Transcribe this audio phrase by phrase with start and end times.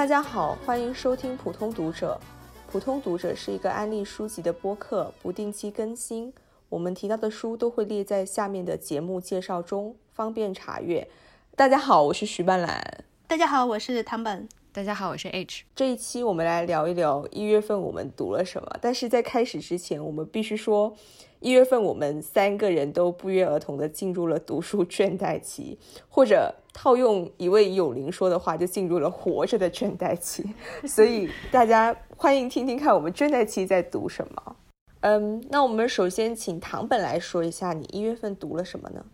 [0.00, 2.18] 大家好，欢迎收听普通读者。
[2.72, 6.32] 普通读者是一个安利书籍的播客，不定期更新。
[6.70, 11.06] 我们提到的书都会列在下面的节目介绍中，方便查阅。
[11.54, 13.04] 大家好，我是徐半兰。
[13.26, 14.48] 大家好，我是唐本。
[14.72, 15.64] 大家好，我是 H。
[15.74, 18.68] 这一期我们来聊一聊一月份我们读了什么。
[18.80, 20.94] 但是在开始之前，我们必须说，
[21.40, 25.76] 一月份我们三个人都不约而同的进入了读书倦怠期，
[26.08, 30.54] 或者套用一位友邻说的话，就进入了活着的倦怠期。
[30.86, 34.56] 所以大家欢迎听听看我们倦怠期在读什么。
[35.00, 39.04] 嗯，那我们首先请唐本来说一下，你一月份读了什么呢？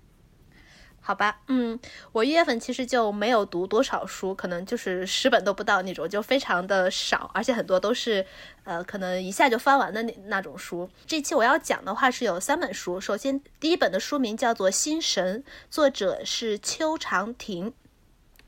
[1.07, 1.79] 好吧，嗯，
[2.11, 8.27] 我一月份其实就没有读多少书，可能就是十本都不到那种，就非常的少，而且很多都是，
[8.65, 10.91] 呃，可能一下就翻完的那那种书。
[11.07, 17.73] 这期我要讲的话是有三本书，首先第一本的书名叫做《心神》，作者是邱长亭。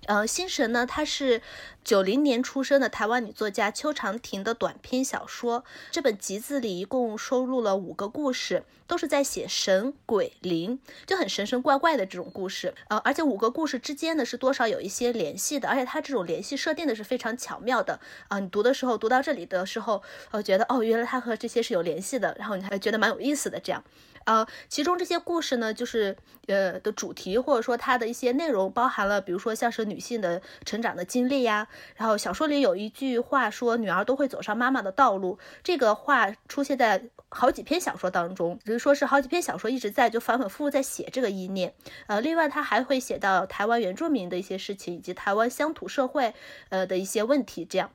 [0.09, 1.43] 呃，心神呢，它是
[1.85, 5.67] 九零年出生的台湾女作家邱长廷的短篇小说。
[5.91, 12.75] 这本集子里一共收录了五个故事，都是在写神鬼灵，就很神神怪怪的这种故事。
[12.89, 18.01] 呃，而且五个故事之间呢是多少有一些联系的，而且它这种联系设定的是非常巧妙的。
[18.29, 23.85] 啊，你读的时候读到这里的时候，呃，觉得哦，原来它和这些是有联系的，然后你还觉得蛮有意思的这样。
[24.29, 26.15] 呃，其中这些故事呢，就是
[26.49, 31.67] 呃的主题或者说它的一些内容包含了，比如说像是女性的成长的经历呀。
[31.97, 35.39] 然后小说里有一句话说，女儿都会走上妈妈的道路。
[35.65, 41.73] 这个话出现在好几篇小说当中，比如说是好几篇小说一直在就反反复复在写这个意念。
[42.07, 46.35] 呃，另外他还会写到台湾原住民的一些事情，以及台湾乡土社会
[46.69, 47.91] 呃的一些问题，这样。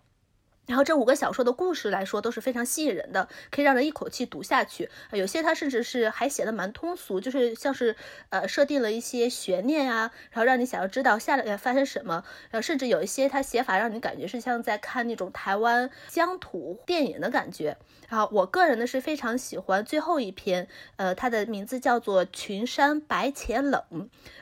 [0.65, 4.89] 然后这五个小说的故事来说都是非常吸引人的，可以让人一口气读下去。
[5.11, 7.95] 有些它甚至是还写的蛮通俗，就是像是
[8.29, 12.23] 呃设定了一些悬念啊，然后让你想要知道下来发生什么。
[12.51, 17.77] 呃，甚至有一些它写法让你感觉是像在看那种台湾乡土电影的感觉。
[18.07, 23.83] 然后我个人呢是非常喜欢最后一篇，呃，它的名字叫做《群山白浅冷》。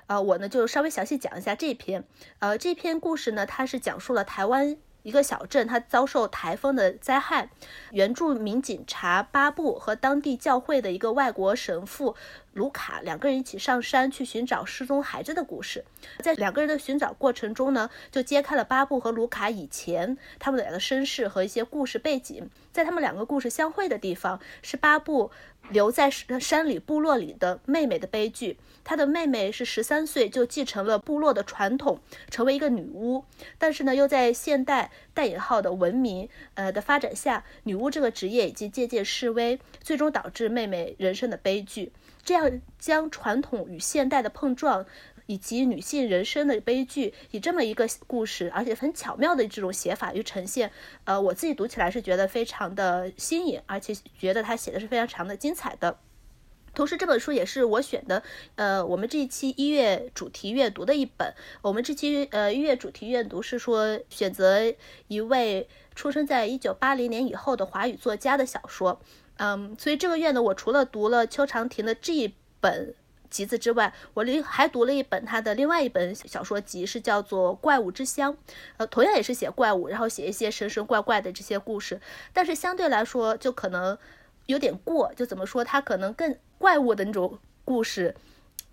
[0.05, 2.03] 呃，我呢就稍微详细讲一下这篇。
[2.39, 4.77] 呃，这篇故事呢，它是讲述了台湾。
[5.03, 7.49] 一个小镇，它遭受台风的灾害，
[7.91, 12.15] 原住民警察巴布和当地教会的一个外国神父
[12.53, 15.83] 卢卡两个人一起上山去寻找失踪孩子的故事。
[16.19, 22.49] 在两个人的寻找过程中呢，就揭开了巴布和卢卡以前他们两个身世和一些故事背景。
[22.71, 25.31] 在他们两个故事相会的地方，是巴布
[25.69, 28.57] 留在山里部落里的妹妹的悲剧。
[28.83, 31.99] 她的妹妹是十三岁就继承了部落的传统，
[32.29, 33.23] 成为一个女巫。
[33.57, 41.91] 但是呢，又在现代带引号的文明呃的发展下，女巫这个职业已经渐渐式微，最终导致妹妹人生的悲剧。
[42.23, 44.85] 这样将传统与现代的碰撞。
[45.31, 50.69] 以及女性人生的悲剧，以这么一个故事，而且很巧妙的这种写法与呈现，
[51.05, 55.97] 呃，我自己读起来是觉得非常的新颖，而且觉得他写的是非常长的精彩的。
[56.73, 58.23] 同时，这本书也是我选的，
[58.55, 61.33] 呃，我们这一期一月主题阅读的一本。
[61.61, 64.73] 我们这期呃一月主题阅读是说选择
[65.07, 68.99] 一位出生在一九八零年以后的华语作家的小说，
[69.37, 72.93] 嗯，所以这个月呢，我除了读了邱长廷的这一本。
[73.31, 78.33] 集子之外，我另还读了一本他的另外一本小说集，是叫做《怪物之乡》，
[78.77, 81.99] 呃，同样也是写怪物，然后写一些神神怪怪的这些故事，
[82.31, 83.97] 但是相对来说就可能
[84.45, 88.13] 有点过，就怎么说，他可能更怪物的那种故事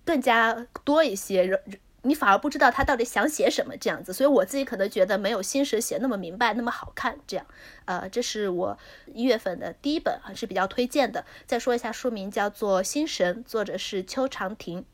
[0.05, 1.59] 更加多一些。
[2.03, 7.17] 你反而不知道他到底想写什么这样子，所以我自己可能觉得没有新时写那么明白，那么好看。
[7.27, 7.45] 这样，
[7.85, 8.77] 呃，这是我
[9.13, 11.25] 一月份的第一本，还是比较推荐的。
[11.45, 14.85] 再说一下书名，叫做《心神》，作者是邱长廷。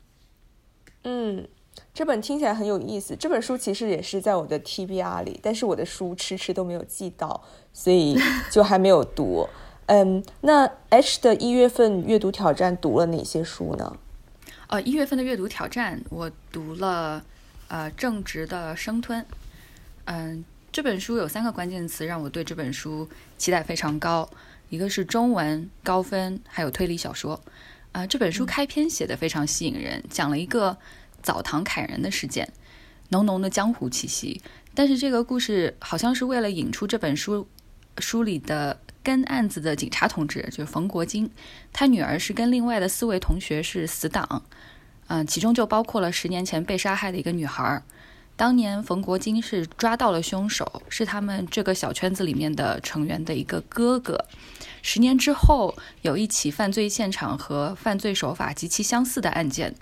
[1.04, 1.46] 嗯，
[1.94, 3.14] 这本听起来很有意思。
[3.14, 8.18] 这本书其实也是在我的 TBR 里，但是我的书迟迟都没有寄到，所以
[8.50, 9.48] 就还没有读。
[9.86, 13.96] 嗯，那 H 的一月份阅读挑战读了哪些书呢？
[14.68, 17.24] 呃，一月份的阅读挑战，我读了
[17.68, 19.24] 呃正直的生吞。
[20.06, 23.08] 嗯，这本书有三个关键词让我对这本书
[23.38, 24.28] 期待非常高，
[24.68, 27.40] 一个是中文高分，还有推理小说。
[27.92, 30.76] 啊，这本书开篇写的非常吸引人，讲了一个
[31.22, 32.52] 澡堂砍人的事件，
[33.10, 34.42] 浓浓的江湖气息。
[34.74, 37.48] 但是这个故事好像是为了引出这本书
[37.98, 38.80] 书里的。
[39.06, 41.30] 跟案子的警察同志就是冯国金，
[41.72, 44.42] 他女儿是跟另外的四位同学是死党，
[45.06, 47.80] 嗯，其中就包括了十年前被杀害的一个女孩。
[48.34, 54.24] 当年冯国金是抓到了凶手，是他们这个小圈子里面的成员的一个哥哥。
[54.82, 59.72] 十年之后，有一起犯罪现场和犯罪手法极其相似的案件，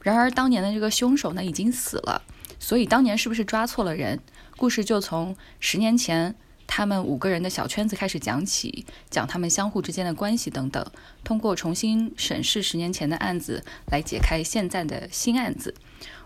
[0.00, 2.22] 然而当年的这个凶手呢已经死了，
[2.58, 4.18] 所以当年是不是抓错了人？
[4.56, 6.34] 故事就从十年前
[6.74, 10.82] 他们五个人的小圈子开始讲起，讲他们相互之间的关系等等，
[11.22, 15.74] 通过重新审视十年前的案子来解开现在的新案子。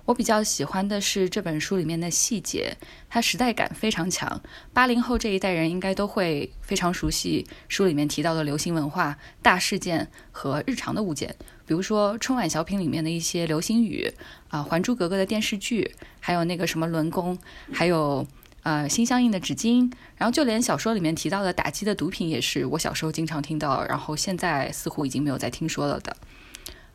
[0.05, 2.77] 我比较喜欢的是这本书里面的细节，
[3.11, 4.41] 它时代感非常强。
[4.73, 11.35] 八零后这一代人应该都会非常熟悉书里面提到的流行文化、大事件和日常的物件，
[11.67, 14.09] 比如说春晚小品里面的一些流行语
[14.47, 17.37] 啊，《还珠格格》的电视剧，还有那个什么轮功，
[17.73, 18.25] 还有
[18.67, 26.17] 呃心相印的纸巾，然后就连小说里面提到的打击的毒品也是我小时候经常听到，然后现在似乎已经没有再听说了的。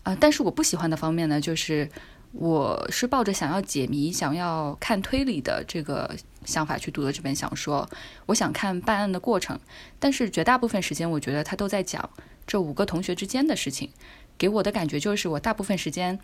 [0.03, 1.89] 呃，但是我不喜欢的方面呢，就是。
[2.33, 6.09] 我是抱着想要解谜、想要看推理的这个
[6.45, 7.85] 想法去读的这本小说。
[8.25, 9.59] 我想看办案的过程，
[9.99, 12.09] 但是绝大部分时间，我觉得他都在讲
[12.47, 13.89] 这五个同学之间的事情，
[14.37, 16.17] 给我的感觉就是我大部分时间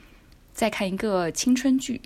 [0.54, 2.02] 在看一个青春剧，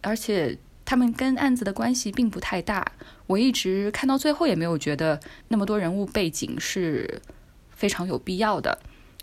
[0.00, 0.56] 而且
[0.88, 2.92] 他们跟案子的关系并不太大。
[3.26, 7.20] 我一直看到最后也没有觉得那么多人物背景是
[7.68, 8.78] 非常有必要的，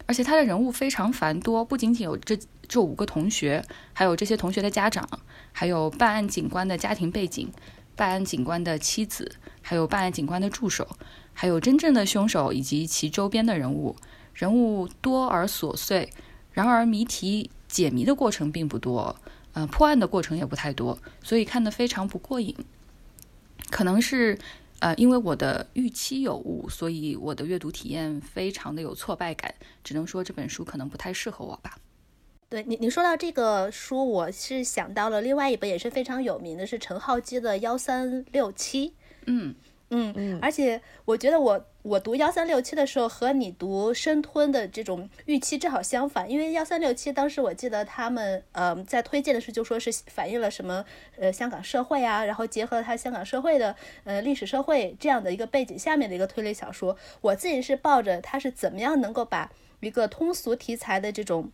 [0.05, 2.37] 而且他的人物非常繁多，不仅仅有这。
[2.67, 3.63] 这五个同学，
[3.93, 5.07] 还有这些同学的家长，
[5.51, 7.51] 还有办案警官的家庭背景，
[7.95, 10.97] 办案警官的妻子，还有办案警官的助手，
[11.31, 13.95] 还有真正的凶手以及其周边的人物，
[14.33, 16.09] 人物多而琐碎，
[16.53, 19.15] 然而谜题解谜的过程并不多，
[19.55, 22.53] 呃，破案的过程也不太多，所以看得非常不过瘾。
[23.71, 24.37] 可能是，
[24.79, 31.77] 呃，因为我的预期有误，所以我的阅读体验非常的有挫败感，只能说这本书可能不太适合我吧。
[32.49, 38.89] 对你，你说到这个书，我是想到了另外一本也是非常有名的，是陈浩基的《幺三六七》。
[39.25, 39.55] 嗯
[39.89, 50.83] 嗯嗯，而且我觉得我我读幺三六七的时候和你读生吞的这种预期正好相反，因为幺三六七当时我记得他们呃在推荐的时候就说是反映了什么
[51.17, 59.51] 呃香港社会啊，然后结合他香港社会的呃历史社会这样的一个背景下面的一个推理小说，我自己是抱着他是怎么样能够把
[59.81, 61.51] 一个通俗题材的这种。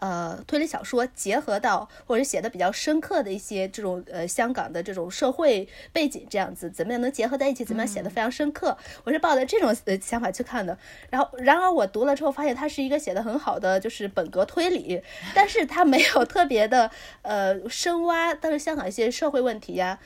[0.00, 7.64] 呃，推理小说结合到或者写的比较深刻的一些这种呃香港的这种社会背景，这样子怎么样能结合在一起？
[7.64, 8.76] 怎么样写的非常深刻？
[9.04, 10.76] 我是抱着这种呃想法去看的。
[11.10, 15.02] 然后，然而我读了之后发现，它是一个写的很好的就是本格推理，
[15.34, 16.90] 但是它没有特别的
[17.22, 19.98] 呃深挖，但是香港一些社会问题呀。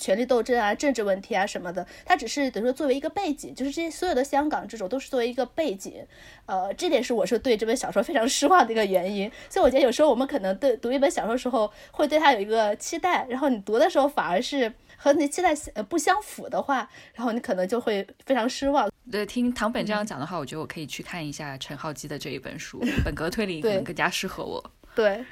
[0.00, 6.04] 权力斗争啊，政治问题啊什么的，它只是等于说作为一个背景，就是这些所有的香港这种都是作为一个背景，
[6.46, 9.30] 呃，这点是我是对这本小说非常失望的一个原因。
[9.48, 18.90] 所以我觉得有时候我们可能对读一本小说时候会对它有一个期待，然后你读的时候反而是和你期待呃不相符的话，然后你可能就会非常失望。
[19.12, 24.72] 对，听唐本这样讲的话，我觉得我可以去看一下陈浩基的这一本书， 本格推理可能更加适合我。
[24.96, 25.24] 对，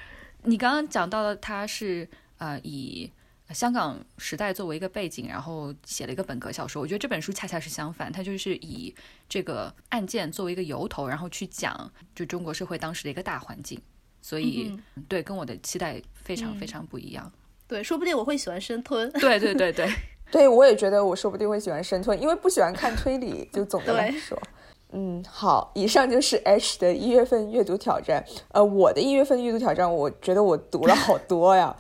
[0.45, 2.09] 你刚刚讲到的，他是
[2.39, 3.11] 呃以。
[3.53, 6.81] 香港时代作为一个背景，然后写了一个本格小说。
[6.81, 8.95] 我觉得这本书恰恰是相反，它就是以
[9.29, 13.81] 这个案件作为一个由头，然后去讲就中国社会当时的一个大环境。
[14.21, 14.79] 所以，
[15.09, 17.31] 对，跟我的期待非常非常不一样。
[17.67, 19.11] 对，说不定我会喜欢生吞。
[19.13, 19.93] 对对对对，
[20.31, 23.49] 对 我也觉得我说不定会喜欢生吞，因为不喜欢看推理。
[23.53, 24.41] 就总的来说，
[24.93, 28.25] 嗯，好，以上就是 H 的一月份阅读挑战。
[28.53, 31.77] 呃，我的一月份阅读挑战，我觉得我读了好多呀。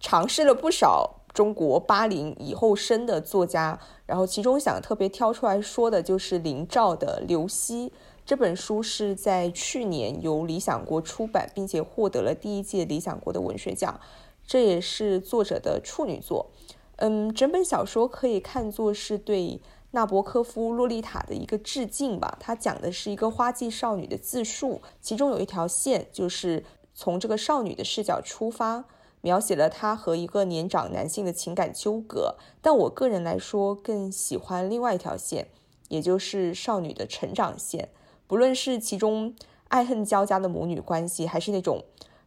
[0.00, 7.88] 尝试了不少中国八零以后生的作家，然后其中想特别挑出来说的就是林兆的《刘希》
[8.24, 14.00] 这本书是在去年由理想国出版，并且获得了第一届理想国的文学奖，
[14.46, 16.50] 这也是作者的处女作。
[16.96, 19.60] 嗯，整本小说可以看作是对
[19.92, 22.36] 纳博科夫《洛丽塔》的一个致敬吧。
[22.40, 26.64] 它讲的是一个花季少女的自述，其中有一条线就是
[26.94, 28.84] 从这个少女的视角出发。
[29.20, 35.48] 描写了他和一个年长男性的情感纠葛，但我个人来说更喜欢另外一条线，
[35.88, 37.88] 也就是少女的成长线。
[38.26, 39.34] 不论是其中
[39.68, 41.84] 爱恨交加的母女关系，还是那种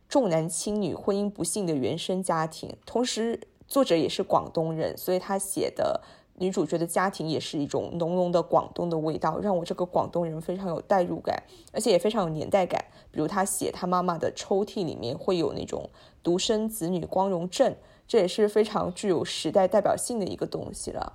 [0.07, 6.01] 重男轻女、婚姻不幸的原生家庭，同时作者也是广东人，所以他写的。
[6.39, 12.83] 女主角的家庭也是一种浓浓的广东的味道，让我这个广东人非常有代入感，而且也非常有年代感。
[13.11, 15.87] 比如他写他妈妈的抽屉里面会有那种
[16.23, 17.75] 独生子女光荣证，
[18.07, 21.13] 这也是非常具有时代代表性的一个东西了。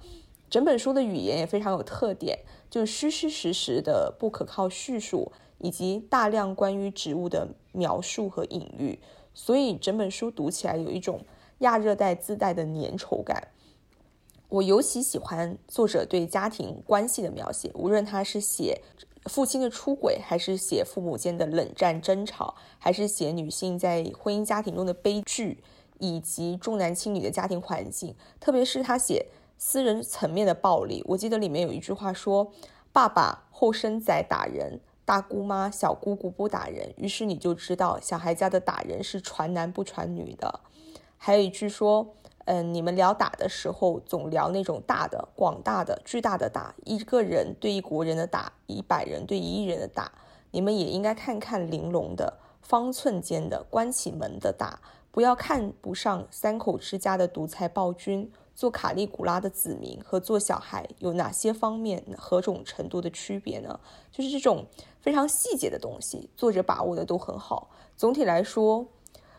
[0.50, 2.38] 整本书的语言也非常有特点，
[2.71, 8.99] 就虚虚实实的不可靠叙述，以及大量关于植物的描述和隐喻，
[9.35, 11.21] 所以整本书读起来有一种
[11.59, 13.49] 亚热带自带的粘稠感。
[14.49, 18.81] 我尤其喜欢作者对家庭关系的描写，无论他是写
[19.26, 25.62] 父亲的出轨，还是写父母间的冷战争吵，还是写女性在婚姻家庭中的悲剧，
[25.99, 29.26] 以及重男轻女的家庭环境，特别是他写
[29.59, 31.05] 私人层面的暴力。
[31.07, 32.50] 我记得里面有一句话说
[32.90, 40.61] ：“爸爸后生仔打人，大姑妈、小姑姑不打人。”于是你就知道小孩家的打人是传男不传女的。
[41.19, 42.14] 还有一句说。
[42.50, 50.11] 嗯，你们聊打的时候，总聊那种大的、广大的、巨大的打，一个人对一国人的打，一百人对一亿人的打。
[50.50, 58.33] 你们也应该看看玲珑的、方寸间的、关起门的打，不要看不上三口之家的独裁暴君。
[58.55, 63.78] 做卡利古拉的子民和做小孩有哪些方面、何种程度的区别呢？
[64.11, 64.64] 就是这种
[65.02, 67.69] 非常细节的东西，作者把握的都很好。
[67.95, 68.87] 总体来说。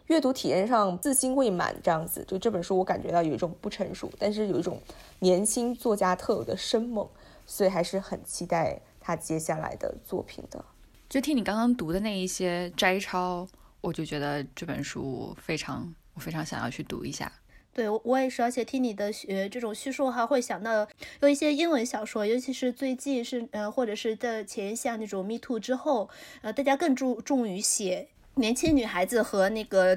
[0.09, 4.81] 阅读体验上自信未满，这样子，就这本书我感觉到有一种不成熟，但是有一种
[5.19, 7.07] 年轻作家特有的生猛，
[7.45, 10.65] 所以还是很期待他接下来的作品的。
[11.07, 13.47] 就听你刚刚读的那一些摘抄，
[13.81, 17.31] 我就觉得这本书非常，我非常想要去读一下。
[17.71, 20.87] 对，我也是，而且听你的呃这种叙述哈，会想到
[21.21, 26.09] 有一些英文小说，尤其是最近是呃，或者是在前像那种 Me Too 之后，
[26.41, 28.09] 呃，大家更注重于写。
[28.35, 29.95] 年轻女孩子和那个，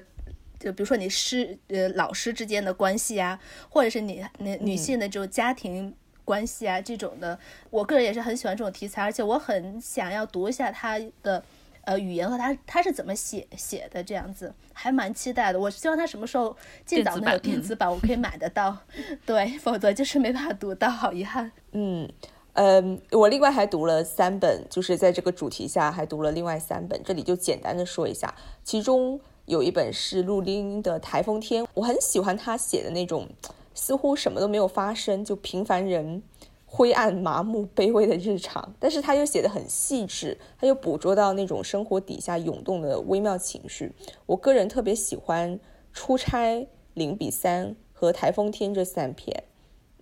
[0.59, 7.39] 就比如说你师呃老师之间的关系啊，或者是你那女性的这种家庭关系啊，这种的，
[7.71, 11.45] 我个人也是很喜欢这种题材，而且我很想要读一下他的
[11.85, 15.61] 呃语言和他他是怎么写写的这样子，还蛮期待的。
[15.61, 18.77] 我希望他什么时候尽早能有电子版，我可以买得到，
[19.27, 21.53] 对，否则就是没办法读到，好遗憾。
[21.73, 22.09] 嗯。
[22.55, 28.35] 嗯，我另外还读了三本，就是在这个主题下还读了另外三本，这里就简单的说一下。
[28.63, 33.27] 其中有一本是陆林的《台风天》，我很喜欢他写的那种
[33.73, 36.23] 似乎什么都没有发生，就平凡人
[36.67, 43.95] 灰暗、麻木、卑微的日常，但是他又写的很细致，他又捕捉到那种生活底下涌动的微妙情绪。
[44.27, 45.59] 我个人特别喜欢
[45.95, 46.61] 《出差》、
[46.93, 49.45] 《零比三》和《台风天》这三篇，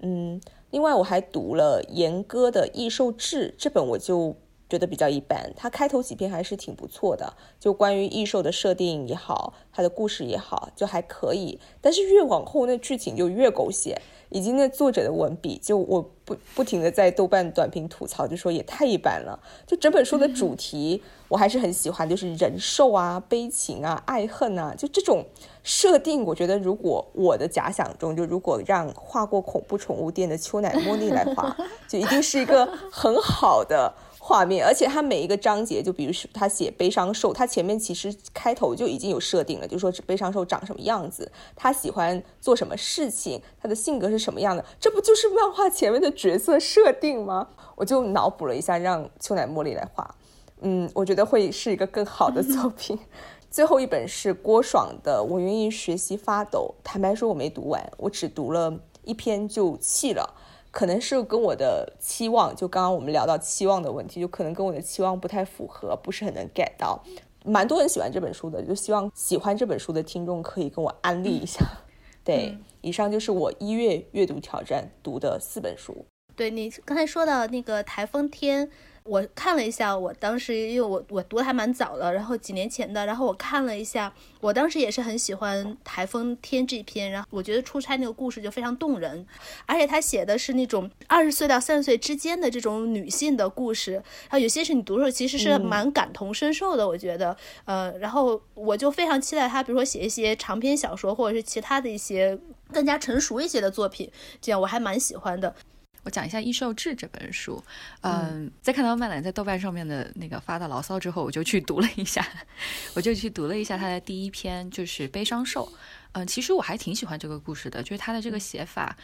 [0.01, 0.41] 嗯。
[0.71, 4.37] 另外，我还读了严歌的《异兽志》这本，我就
[4.71, 5.53] 觉得比较一般。
[5.57, 11.59] 它开头几篇还是挺不错的，就关于异兽的设定也好，它的故事也好，就还可以。
[11.83, 14.01] 但是越往后，那剧情就越狗血。
[14.33, 19.37] 以及那作者的文笔，就我不不停的在豆瓣短评吐槽，就说也太一般了。
[19.67, 25.25] 就整本书的主题，我还是很喜欢，就是人兽啊、悲情啊、爱恨啊，就这种
[25.65, 31.57] 设定，我觉得如果我的假想中，就如果让画过恐怖宠物店的秋乃茉莉来画，
[31.89, 33.93] 就一定是一个很好的。
[34.31, 47.49] 画面，而且他每一个章节，就比如说他写悲伤兽，他前面其实开头就已经有设定了，就说悲伤兽长什么样子，他喜欢做什么事情，他的性格是什么样的，这不就是漫画前面的角色设定吗？
[47.75, 50.15] 我就脑补了一下，让秋乃茉莉来画，
[50.61, 52.97] 嗯，我觉得会是一个更好的作品。
[53.51, 58.73] 最后一本是郭爽的《我愿意学习发抖》，坦白说我没读完，我只读了
[59.03, 60.37] 一篇就弃了。
[60.71, 67.03] 可能是跟我的期望，就刚刚我们聊到期望的问题，就可能跟我的期望不太符合，不是很能 get 到。
[67.45, 71.65] 蛮多人喜欢这本书的，就希望喜欢这本书的听众可以跟我安利一下。
[72.23, 76.05] 对，以上就是我一月阅读挑战读的四本书。
[76.37, 78.71] 对你刚才说到那个台风天。
[79.03, 89.27] 我看了一下，我当时因为我我读的还蛮早的，然后几年前的，然后我看了一下，我当时也是很喜欢《台风天》这篇，然后我觉得出差那个故事就非常动人，
[89.67, 102.39] 而且他写的是那种二十岁到三十岁之间的这种女性的故事，然后有些是你读的时候其实是蛮感同身受的，我觉得，呃，然后我就非常期待他，比如说写一些长篇小说或者是其他的一些
[102.73, 105.55] 更加成熟一些的作品，这样我还蛮喜欢的。
[106.03, 107.63] 我讲一下《异兽志》这本书，
[108.01, 112.27] 嗯，在看到曼兰在豆瓣上面的那个发的牢骚之后，我就去读了一下，
[112.95, 115.67] 我就去读了一下他的第一篇，就是《悲伤兽》。
[116.13, 118.97] 嗯，其实我还挺喜欢这个故事的，就是他的这个写法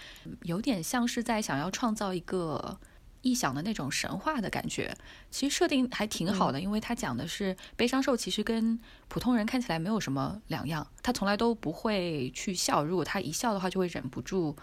[0.43, 2.79] 有点像是在想要创造一个
[3.23, 4.93] 臆想的那种神话的感觉。
[5.31, 8.77] 其实设定还挺好的，因为他讲的是悲伤兽，其实跟
[9.07, 14.57] 普通人看起来没有什么两样，他从来都不会去笑，如果他一笑的话，就会忍不住。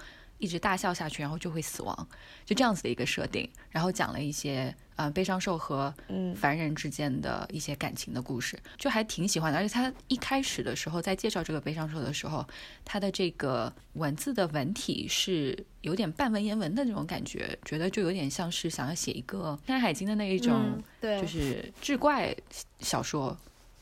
[0.44, 2.08] 一直大笑下去，然后就会死亡，
[2.44, 3.50] 就这样子的一个设定。
[3.72, 5.94] 然后讲了一些呃悲伤兽和
[6.36, 9.58] 凡人之间的一些感情的故事，就还挺喜欢的。
[9.58, 12.46] 而且他一开始的时候在介绍这个悲伤兽的时候，
[12.84, 22.36] 他的这个文字的文体是有点半文言文的那种感觉，觉得就有点像是想要写一个《山海经》的那一种，对，就是志怪
[22.80, 23.38] 小说。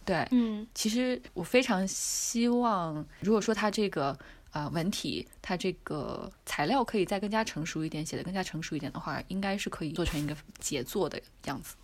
[0.06, 4.16] 对，嗯，其实我非常希望，如果说他这个。
[4.52, 11.76] 啊，文体它这个材料可以再更加成熟一点，写的更加成熟一点的话，应该是可以做成一个杰作的样子。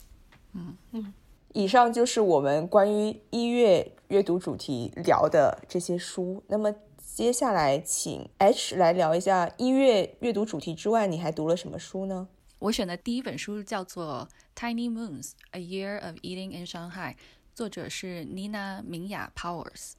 [0.54, 1.14] 嗯嗯，
[1.54, 6.44] 以上就是我们关于一月阅读主题聊的这些书。
[6.48, 12.28] 那么接下来请 H 来聊一下一月阅读主题之外，你还读了什么书呢？
[12.60, 14.28] 我选的第一本书叫做
[14.60, 17.14] 《Tiny Moons: A Year of Eating in Shanghai》，
[17.54, 19.94] 作者是 Nina 明雅 Powers。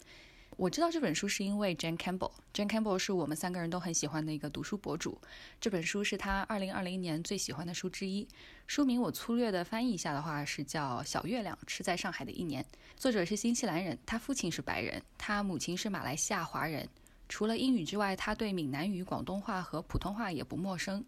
[0.59, 2.33] 我知道这本书是因为 Jane Campbell。
[2.53, 5.17] Jane Campbell 是我们三个人都很喜欢的一个读书博主。
[5.61, 8.27] 这本书是他2020年最喜欢的书之一。
[8.67, 12.61] 书名我粗略的翻译一下的话是叫《小月亮吃在上海的一年》。
[12.97, 16.88] 作者是新西兰人，他父亲是白人，他母亲是马来西亚华人。
[17.29, 21.05] 除了英语之外，他对闽南语、广东话和普通话也不陌生。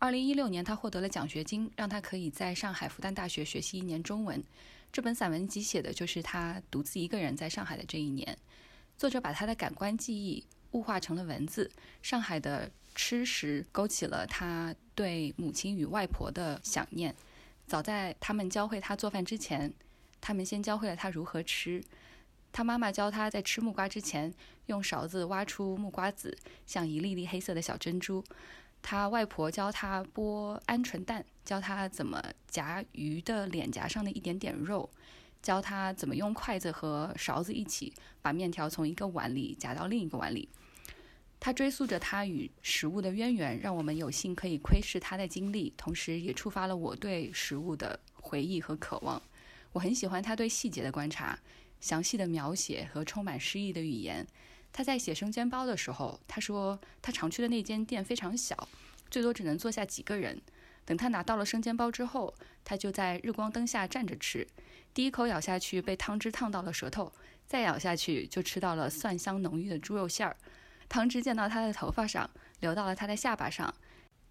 [0.00, 4.42] 2016年，他获得了奖学金，让他可以在上海复旦大学学习一年中文。
[4.90, 8.36] 这本散文集写的就是他独自一个人在上海的这一年。
[9.00, 11.70] 作者把他的感官记忆物化成了文字。
[12.02, 17.16] 上海的吃食勾起了他对母亲与外婆的想念。
[17.66, 19.72] 早在他们教会他做饭之前，
[20.20, 21.82] 他们先教会了他如何吃。
[22.52, 24.34] 他妈妈教他在吃木瓜之前，
[24.66, 28.22] 用勺子挖出木瓜籽，像一粒粒黑色的小珍珠。
[28.82, 34.90] 他外婆教他剥鹌鹑蛋，教他怎么夹鱼的脸颊上的一点点肉。
[35.42, 40.48] 教他怎么用筷子和勺子一起把面条从一个碗里夹到另一个碗里。
[41.38, 49.20] 他追溯着他与食物的渊源，让我们有幸可以窥视他的经历，同时也触发了我对食物的回忆和渴望。
[49.72, 51.38] 我很喜欢他对细节的观察、
[51.80, 54.26] 详细的描写和充满诗意的语言。
[54.70, 58.68] 他在写生煎包的时候，他说他常去的那间店非常小，
[59.10, 60.38] 最多只能坐下几个人。
[60.84, 64.46] 等他拿到了生煎包之后，他就在日光灯下站着吃。
[64.92, 67.12] 第一口咬下去，被汤汁烫到了舌头；
[67.46, 70.36] 再咬下去，就吃到了蒜香浓郁的猪肉馅儿。
[70.88, 72.28] 汤汁溅到他的头发上，
[72.58, 73.72] 流到了他的下巴上。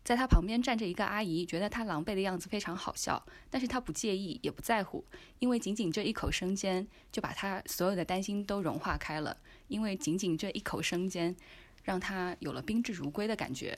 [0.03, 5.05] 在他旁边站着一个阿姨，觉得他狼狈的样子非常好笑，但是他不介意，也不在乎，
[5.39, 9.37] 因为仅仅这一口生煎，就把他所有的担心都融化开了。
[9.67, 11.35] 因为仅仅这一口生煎，
[11.83, 13.77] 让他有了宾至如归的感觉。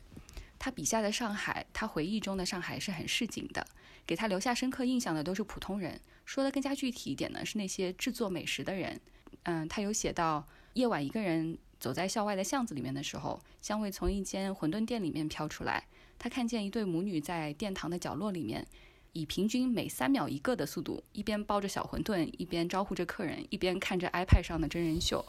[0.58, 3.65] 他笔下的上海，他回忆中的上海是很市井的，
[4.06, 6.00] 给他留下深刻印象的都是普通人。
[6.26, 9.00] 说的更加具体一点呢，是那些制作美食的人。
[9.44, 15.86] 嗯，他有写到，夜晚一个人走在校外的巷子里面的时候，香味从一间馄饨店里面飘出来。
[16.20, 18.66] 他看见一对母女在殿堂的角落里面，
[19.14, 25.26] 以平均每三秒一个的速度，一边包着小馄饨，一边招呼着客人，一边看着 iPad 上的真人秀。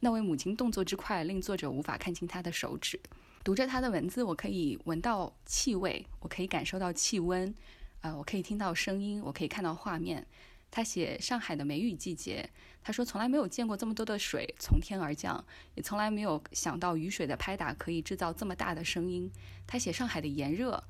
[0.00, 3.00] 那位母亲动作之快，令作者无法看清她的手指。
[3.42, 7.54] 读着他的文字，我可以闻到气味，我可以感受到气温，
[8.00, 10.26] 呃，我可以听到声音，我可以看到画面。
[10.70, 12.50] 他写上海的梅雨季节，
[12.82, 15.42] 他说从来没有见过这么多的水从天而降，
[15.74, 19.30] 也从来没有想到雨水的拍打可以制造这么大的声音。
[19.66, 20.84] 他写上海的炎热，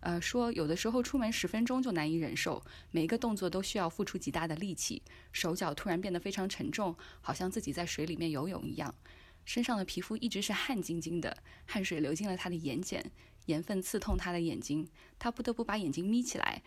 [0.00, 8.94] 呃，说有的时候出门十分钟就难以忍受，每一个动作都需要付出极大的力气，手脚突然变得非常沉重，好像自己在水里面游泳一样。
[9.46, 13.02] 身上的皮肤一直是汗津津的，汗水流进了他的眼睑，
[13.46, 16.62] 盐分刺痛他的眼睛，他不得不把眼睛眯起来，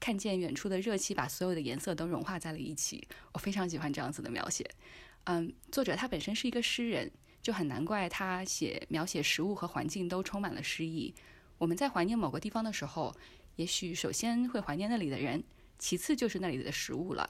[0.00, 3.06] 看见远处的热气把所有的颜色都融化在了一起。
[3.32, 4.68] 我非常喜欢这样子的描写。
[5.24, 7.10] 嗯，作者他本身是一个诗人，
[7.42, 11.14] 就很难怪他写描写食物和环境都充满了诗意。
[11.58, 13.14] 我们在怀念某个地方的时候，
[13.56, 15.42] 也许首先会怀念那里的人，
[15.78, 17.28] 其次就是那里的食物了。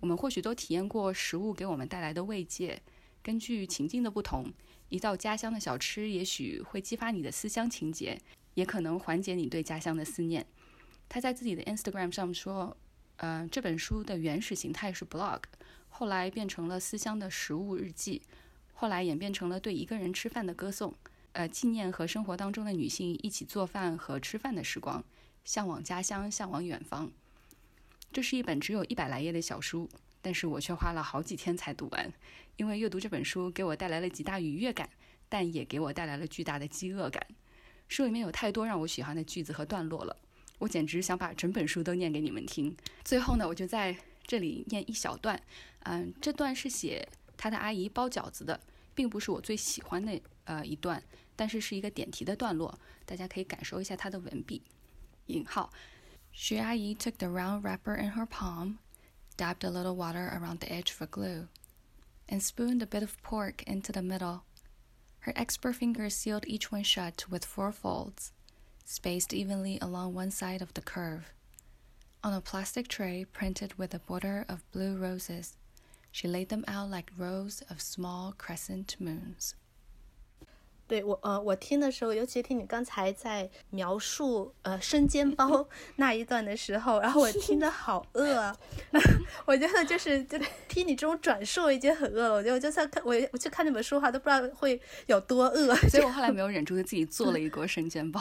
[0.00, 2.82] 我们或许都体验过食物给我们带来的慰藉。
[3.22, 4.50] 根据情境的不同，
[4.90, 8.20] 一道家乡的小吃也许会激发你的思乡情节，
[8.54, 10.44] 也可能缓解你对家乡的思念。
[11.08, 12.76] 他在自己的 Instagram 上说
[13.16, 15.40] ：“呃，这本书的原始形态是 blog，
[15.88, 18.22] 后来变成了思乡的食物日记，
[18.72, 20.92] 后来演变成了对一个人吃饭的歌颂，
[21.32, 25.04] 呃，纪念和生活当中的女性一起做饭和吃饭的时光，
[25.44, 27.10] 向往家乡，向往远方。
[28.12, 29.88] 这是一本只有一百来页的小书。”
[30.22, 32.12] 但是我却花了好几天才读完，
[32.56, 34.88] 因为阅读这本书给我带来了极大愉悦感，
[35.28, 37.26] 但也给我带来了巨大的饥饿感。
[37.88, 40.16] 书里面有太多让我喜欢的句子和段落了，
[40.58, 42.76] 我简直想把整本书都念给你们听。
[43.04, 45.40] 最后呢，我就在这里念一小段，
[45.80, 48.60] 嗯，这段是写他的阿姨包饺子的，
[48.94, 51.02] 并不是我最喜欢的呃一段，
[51.34, 54.62] 但是是一个点题的段落，大家可以感受一下他的文笔。
[55.26, 55.72] 引号，
[56.30, 58.76] 徐阿姨 took the round wrapper in her palm。
[59.40, 61.48] Dabbed a little water around the edge for glue,
[62.28, 64.44] and spooned a bit of pork into the middle.
[65.20, 68.32] Her expert fingers sealed each one shut with four folds,
[68.84, 71.32] spaced evenly along one side of the curve.
[72.22, 75.56] On a plastic tray printed with a border of blue roses,
[76.12, 79.54] she laid them out like rows of small crescent moons.
[80.90, 88.56] 对我，呃，我听的时候，尤其听你刚才在描述呃生煎包 那一段的时候，然后我听的好饿啊！
[89.46, 92.34] 我觉得就是就 听你这种转述，我已经很饿了。
[92.34, 95.72] 我觉得我就算看我我去看那本书的话，都不知道会有多饿。
[95.88, 98.20] 所以我后来没有忍住，就自己做了一锅生煎包。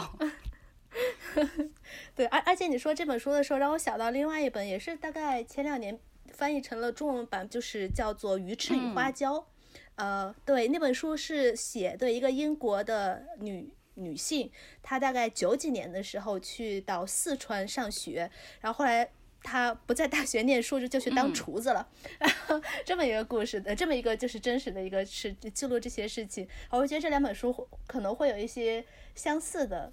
[2.14, 6.00] 对，而而且你说这本书的时候，让我想到另外一本，也是大概前两年
[6.34, 9.38] 翻译成了中文版，就是叫做《鱼翅与花椒》。
[10.00, 14.50] 呃，对，那本书是写的一个英国的女女性，
[14.82, 18.32] 她大概九几年的时候去到四川上学，
[18.62, 19.12] 然后后来
[19.44, 21.86] 她不在大学念书，就就去当厨子了，
[22.86, 26.48] 这么一个故事的，这么一个就是真实的一个是记录这些事情。
[26.70, 28.86] 我觉得这两本书可能会有一些
[29.16, 29.92] 相似的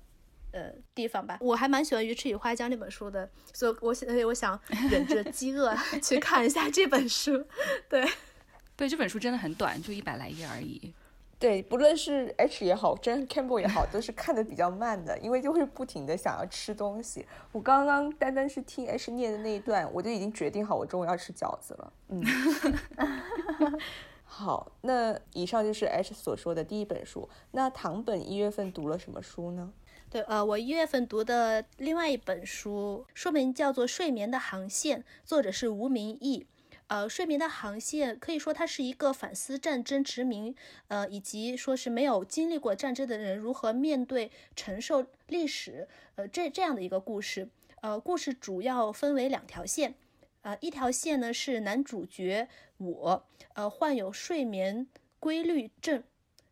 [0.52, 1.36] 呃地方吧。
[1.40, 7.44] 我还蛮喜欢《鱼翅与花椒》那本书的，所以我所以我想忍着 饥饿 去看一下这本书，
[7.88, 8.08] 对。
[8.76, 10.92] 对这本书真的很短，就一百来页而已。
[11.38, 17.26] 对，不论是 H 也好，真 Campbell 也好，都是看的比较慢的，因为就会不停的想要吃东西。
[17.52, 21.92] 我刚刚单单是听 H 念的那一段，我就已经决定好我中午要吃饺子了。
[22.08, 22.22] 嗯，
[24.24, 27.28] 好，那以上就是 H 所说的第一本书。
[27.50, 29.72] 那唐本一月份读了什么书呢？
[30.08, 36.46] 对，呃，我一月份读的另外一本书，书名叫做《睡眠的航线》，作者是吴明义。
[36.88, 40.54] 呃，睡眠的航线可以说它是一个反思战争、殖民，
[40.86, 47.48] 呃，以及说是没有经历过战争的人如何面对、承受历史，呃，这这样的一个故事。
[47.82, 49.94] 呃，故事主要分为两条线，
[50.42, 54.86] 呃，一条线呢是男主角我，呃，患有睡眠
[55.18, 56.02] 规律症，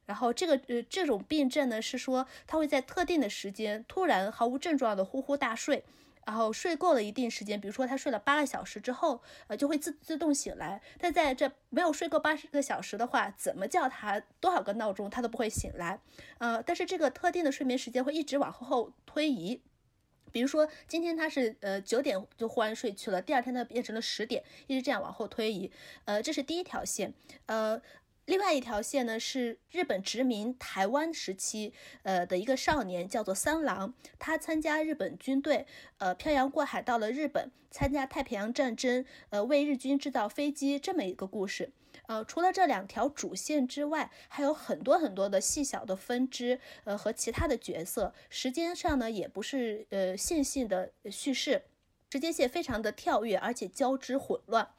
[0.07, 5.85] 然后这个呃这种病症呢是说他会在特定的时间突然毫无症状的呼呼大睡。
[6.27, 10.81] 然后睡够了一定时间，比如说他睡了八个小时之后，呃，就会自自动醒来。
[10.99, 16.01] 但在这没有睡够八十个小时的话，怎么叫他多少个闹钟，他都不会醒来。
[16.39, 19.61] 呃，但是这个特定的睡眠时间会一直往后推移。
[20.33, 25.71] 比如说今天他是呃九点就忽然睡去了，第二天他变成了十点，一直这样往后推移。
[26.07, 27.15] 呃，这是第一条线。
[27.47, 27.81] 呃。
[28.27, 35.67] 另外一条线呢，是日本殖民台湾时期，呃的一个少年，叫做三郎，他参加日本军队，
[35.99, 41.73] 呃漂洋过海到了日本，参加太平洋战争，呃为日军制造飞机这么一个故事。
[42.07, 51.63] 呃，除了这两条主线之外，还有很多很多的细小的分支，呃和其他的角色，时间上呢也不是呃线性的叙事。
[52.15, 54.71] 时间线非常的跳跃，而且交织混乱，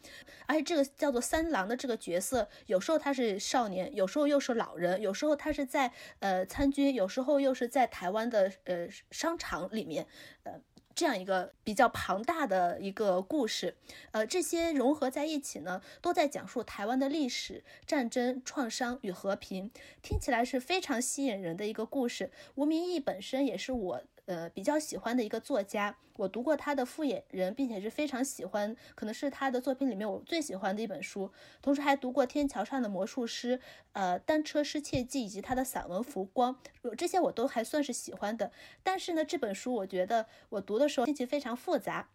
[0.45, 10.07] 而且这个叫做三郎的这个角色，有时候他是少年，有时候又是老人，有时候他是在呃参军，有时候又是在台湾的呃商场里面，
[10.43, 10.53] 呃
[10.93, 13.75] 这样一个比较庞大的一个故事，
[14.11, 19.69] 呃这些融合在一起呢，都在讲述台湾的历史、战争、创伤与和平，
[20.01, 22.31] 听起来是非常吸引人的一个故事。
[22.55, 24.03] 吴明义本身也是我。
[24.25, 31.31] 呃，比较喜欢的一个作家，我读过他的《复眼人》，并且是非常喜欢，可能是他的作品里面我最喜欢的一本书。
[31.61, 33.57] 同时还读过《天桥上的魔术师》、
[33.93, 36.55] 呃，《单车失窃记》以及他的散文《浮光》，
[36.95, 38.51] 这些我都还算是喜欢的。
[38.81, 42.09] 但是呢，这本书我觉得我读的时候心情非常复杂。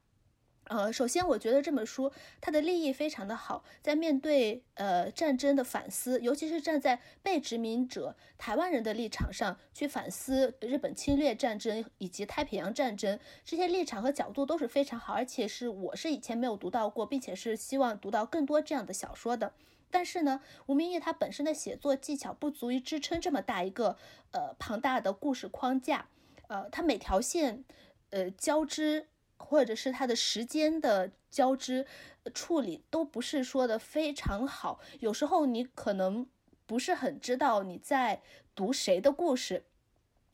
[0.70, 19.52] 呃，首先我觉得这本书它的立意非常的好，在面对呃战争的反思，尤其是站在被殖民者台湾人的立场上去反思日本侵略战争以及太平洋战争，这些立场和角度都是非常好，而且是我是以前没有读到过，并且是希望读到更多这样的小说的。
[19.90, 23.96] 但是呢，吴明义他本身的写作技巧不足以支撑这么大一个
[24.30, 26.06] 呃庞大的故事框架，
[26.46, 27.64] 呃，他每条线
[28.11, 29.09] 呃交织。
[29.44, 31.87] 或者是它的时间的交织
[32.33, 36.26] 处理都不是说的非常好，有时候你可能
[36.66, 38.22] 不是很知道你在
[38.55, 39.64] 读谁的故事。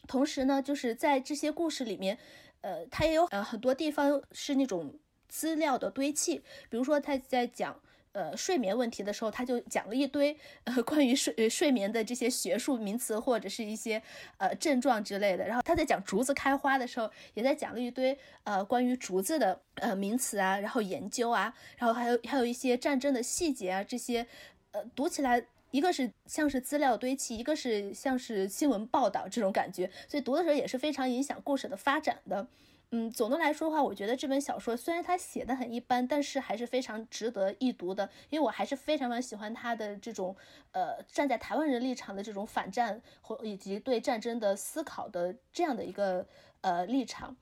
[0.07, 2.19] 同时呢，就是在这些故事里面，
[2.61, 6.39] 呃，它也有呃很多地方是那种资料的堆砌，
[6.69, 7.81] 比如说他在讲。
[8.17, 14.03] 呃，睡眠问题的时候，他就讲了一堆呃关于睡睡眠的这些学术名词或者是一些
[14.39, 15.47] 呃症状之类的。
[15.47, 24.27] 然后他在讲竹子开花的时候，也在讲了一堆呃关于竹子的呃名词啊，然后研究啊，然后还有还有一些战争的细节啊，这些
[24.73, 32.49] 呃读起来一个是像是资料堆砌，一个是像是新闻报道这种感觉，所以读的时候也是非常影响故事的发展的。
[32.91, 38.09] 嗯，总的来说的话，我觉得这本小说虽然它写的很一般，但是还是非常值得一读的。
[38.31, 40.37] 因为我还是非常非常喜欢他的这种，
[40.71, 46.27] 呃，站在台湾人立场的这种反战或以及对战争的思考的这样的一个
[46.61, 47.37] 呃立场。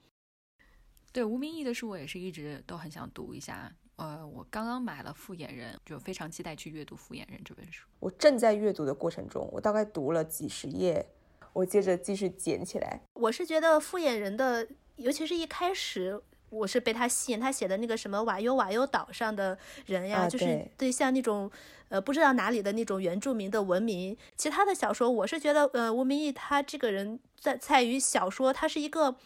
[1.12, 3.70] 对吴明义的书，我也是一直都很想读一下。
[3.96, 7.87] 呃，我刚刚买了《复眼人》，就非常期待去阅读《复眼人》这本书。
[8.00, 11.07] 我正在阅读的过程中，我大概读了几十页。
[11.52, 13.00] 我接着继续捡起来。
[13.12, 16.20] 我是觉得复眼人的，尤其是一开始。
[16.50, 21.50] 我是被他吸引，他写的那个什么瓦尤瓦尤岛上的人呀，就是对像那种
[21.88, 24.16] 呃不知道哪里的那种原住民的文明。
[24.37, 29.16] 其他的小说，我是觉得呃吴明义他这个人在在于小说，他是一个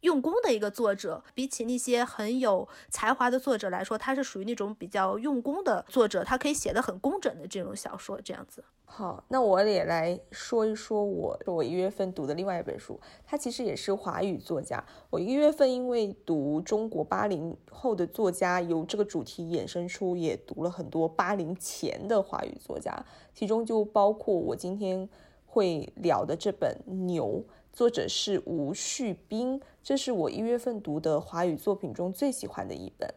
[0.00, 8.62] 用功的一个作者，比起那些很有才华的作者来说，他是属于那种比较用功的作者，他可以写的很工整的这种小说，这样子。
[8.90, 14.82] 好，那我也来说一说我我一月份读的另外一本书，它其实也是华语作家。
[15.10, 25.06] 我一月份因为读中国八零后的作家，由这个主题衍生出，也读了很多八零前的华语作家，其中就包括我今天
[25.44, 33.08] 会聊的这本《牛》，作者是吴旭斌，这是我一月份读的华语作品中最喜欢的一本。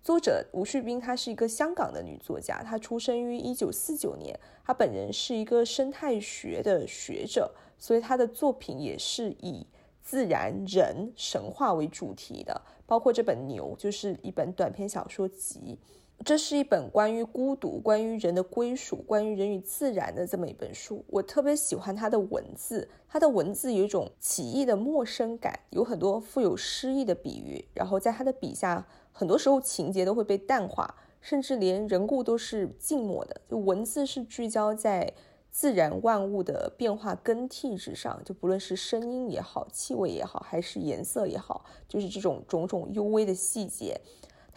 [0.00, 9.66] 作者吴旭斌，她是一个香港的女作家，她出生于一九四九年，她本人是一个生态学的学者，所以她的作品也是以
[10.04, 15.80] 自然、人、神话为主题的，包括这本《牛》就是一本短篇小说集。
[16.22, 21.02] 这是一本关于孤独、关于人的归属、关于人与自然的这么一本书。
[21.06, 27.64] 我特别喜欢它的文字，它的文字有一种奇异的陌生感，有很多富有诗意的比喻。
[27.72, 33.40] 然后在他的笔下，很多时候情节都会被淡化，甚至连人物都是静默的。
[33.48, 35.14] 就文字是聚焦在
[35.50, 43.98] 自然万物的变化更替之上，就不论是声音也好、气味也好，还是颜色也好，就是这种种种幽微的细节。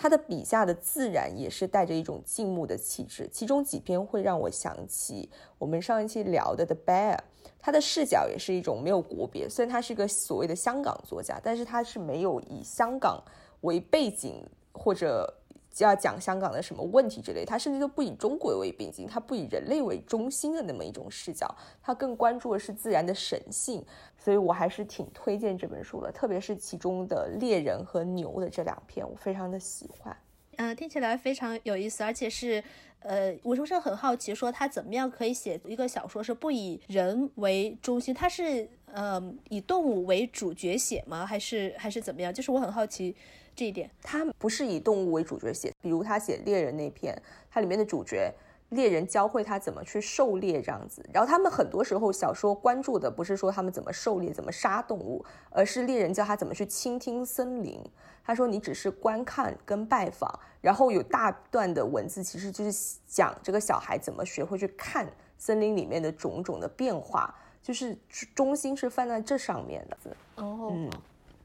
[0.03, 7.15] 他的笔下的自然也是带着一种静穆的气质，其中几篇会让我想起我们上一期聊的《The Bear》，
[7.57, 9.47] 他的视角也是一种没有国别。
[9.47, 13.23] 虽然他是个所谓的香港作家，但是他是没有以香港
[13.61, 15.33] 为背景或者。
[15.73, 23.83] 就要讲香港的什么问题之类，他甚至都不以中国为背景，他不以人类为中心的那么一种视角，他更关注的是自然的神性，
[24.15, 30.15] 所以我还是挺推荐这本书的，特别是其中的猎人和牛的这两篇，我非常的喜欢。
[30.57, 32.63] 嗯，听起来非常有意思，而且是，
[32.99, 41.25] 呃，我是不是很好奇，说他怎么样可以写一个小说是不以人为中心，他是呃以动物为主角写吗？
[41.25, 42.31] 还是还是怎么样？
[42.31, 43.15] 就是我很好奇。
[43.55, 47.15] 这一点，他不是以动物为主角写，比如他写猎人那篇，
[47.49, 48.33] 它里面的主角
[48.69, 51.07] 猎人教会他怎么去狩猎这样子。
[51.13, 57.79] 然后他们很多时候小说关注的不是说他们怎么狩猎、怎么杀动物，而是猎人教他怎么去倾听森林。
[58.25, 65.05] 他说你只是观看跟拜访，然后有大段的文字其实就是讲这个小孩怎么学会去看
[65.37, 67.95] 森林里面的种种的变化，就是
[68.33, 69.97] 中心是放在这上面的。
[70.37, 70.89] 哦，嗯。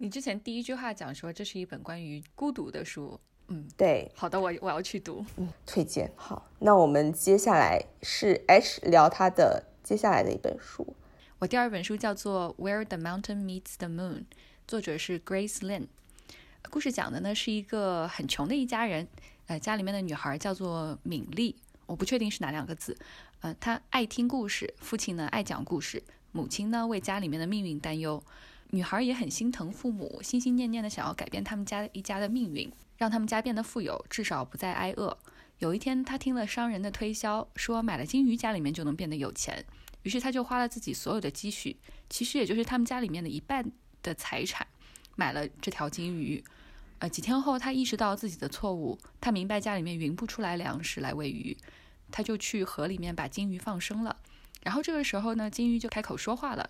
[0.00, 6.08] 你之前第一句话讲说这是一本关于孤独的书，嗯，对，好的，我我要去读，嗯，推荐。
[6.14, 10.94] 好，那我们接下来是 H 聊他的接下来的一本书。
[11.40, 14.18] 我第二本书叫做《Where the Mountain Meets the Moon》，
[14.68, 15.88] 作者是 Grace Lin。
[16.70, 19.08] 故事讲的呢是一个很穷的一家人，
[19.48, 21.56] 呃，家里面的女孩叫做敏丽，
[21.86, 22.96] 我不确定是哪两个字，
[23.40, 28.22] 呃，她爱听故事，父亲呢爱讲故事，母亲呢为家里面的命运担忧。
[28.70, 35.16] 女孩也很心疼父母，心心念念的想要改变他们家一家的命运，让他们家变得富有，至少不再挨饿。
[35.58, 39.64] 有一天，她听了商人的推销，说买了金鱼，家里面就能变得有钱。
[40.02, 41.76] 于是，她就花了自己所有的积蓄，
[42.10, 44.66] 其实也就是他们家里面的一半的财产，
[45.16, 46.44] 买了这条金鱼。
[46.98, 51.56] 呃，几天后，她意识到自己的错误，她明白家里面匀不出来粮食来喂鱼，
[52.12, 54.16] 她就去河里面把金鱼放生了。
[54.62, 56.68] 然后这个时候呢，金鱼就开口说话了。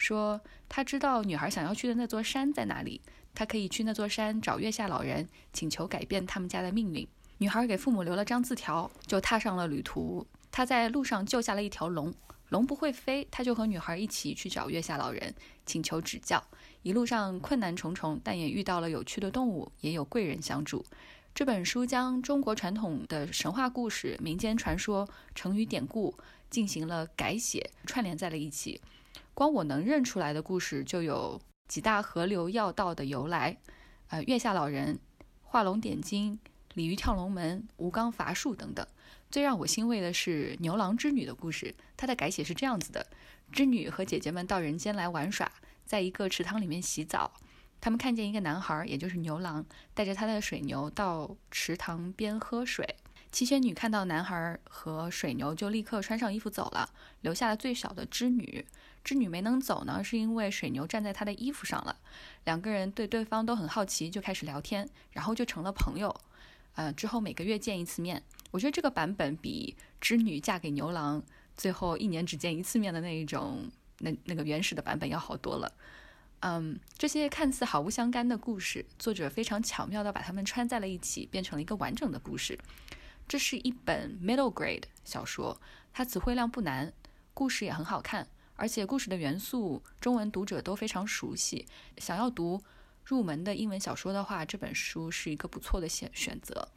[0.00, 3.02] 说他知道女孩想要去的那座山在哪里，
[3.34, 7.06] 他可以去那座山找月下老人，请求改变他们家的命运。
[7.36, 10.26] 女孩给父母留了张字条，就踏上了旅途。
[10.50, 12.12] 他在路上救下了一条龙，
[12.48, 15.34] 龙不会飞，他就和女孩一起去找月下老人，
[15.66, 16.42] 请求指教。
[16.82, 20.82] 一路上困难重重，但也遇到了有趣的动物，也有贵人相助。
[21.34, 26.14] 这本书将中国传统的神话故事、民间传说、成语典故
[26.48, 28.80] 进行了改写，串联在了一起。
[29.34, 33.56] 光我能认出来的故事就有几大河流要道的由来，
[34.08, 34.98] 呃，月下老人、
[35.42, 36.38] 画龙点睛、
[36.74, 38.86] 鲤鱼跳龙门、吴刚伐树等等。
[39.30, 43.06] 最让我欣慰的是牛郎织女的故事，它的改写是这样子的：
[43.52, 45.50] 织女和姐姐们到人间来玩耍，
[45.84, 47.32] 在一个池塘里面洗澡，
[47.80, 52.96] 他们看见一个男孩，也就是牛郎，带着他的水牛到池塘边喝水。
[53.30, 58.66] 七仙女看到男孩和水牛，就立刻穿上衣服走了，留下了最小的织女。
[59.02, 61.96] 织女没能走呢，是因为水牛站在她的衣服上了。
[62.44, 66.14] 两个人对对方都很好奇，就开始聊天，然后就成了朋友。
[66.74, 68.22] 呃，之后每个月见一次面。
[68.50, 71.22] 我觉得这个版本比织女嫁给牛郎，
[71.56, 75.72] 最后一年只见一次面的那一种那那个原始的版本要好多了。
[76.40, 82.58] 嗯，这些看似毫无相干的故事，作者非常巧妙地把它们穿在了一起，变成了一个完整的故事。
[83.28, 85.60] 这是一本 middle grade 小说，
[85.92, 86.92] 它词汇量不难，
[87.34, 88.26] 故事也很好看，
[88.60, 91.66] 而且故事的元素中文读者都非常熟悉。
[91.96, 92.62] 想要读
[93.06, 96.68] 入门的英文小说的话，这本书是一个不错的选选择。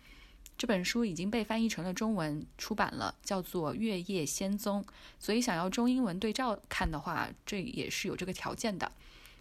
[0.57, 4.81] 这本书已经被翻译成了中文，出版了，叫做《月夜仙踪》。
[5.19, 8.89] 所以想要中英文对照看的话，这也是有这个条件的。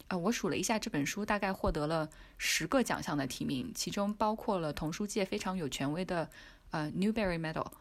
[0.09, 6.29] 呃，我数了一下，这本书大概获得了十个奖项的提名，其中包括了童书界非常有权威的
[6.71, 7.71] 呃 Newbery Medal。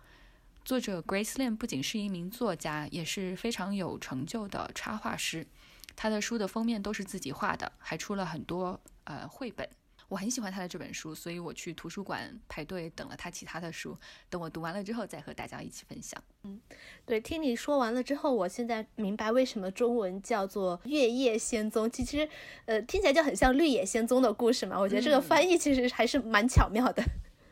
[0.64, 5.46] 作者 Grace Lin 不仅是一名作家，也是非常有成就的插画师。
[5.96, 9.68] 他的书的封面都是自己画的，还出了很多呃绘本。
[10.08, 13.98] 我很喜欢他的这本书，所以我去图书馆排队等了他其他的书。
[14.28, 16.22] 等我读完了之后，再和大家一起分享。
[16.44, 16.60] 嗯，
[17.06, 21.86] 对，听你说完了之后，我现在明白为什么中文叫做《月夜仙踪》。
[21.90, 22.28] 其实，
[22.66, 24.78] 呃，听起来就很像《绿野仙踪》的故事嘛。
[24.78, 27.02] 我觉得这个翻译其实还是蛮巧妙的。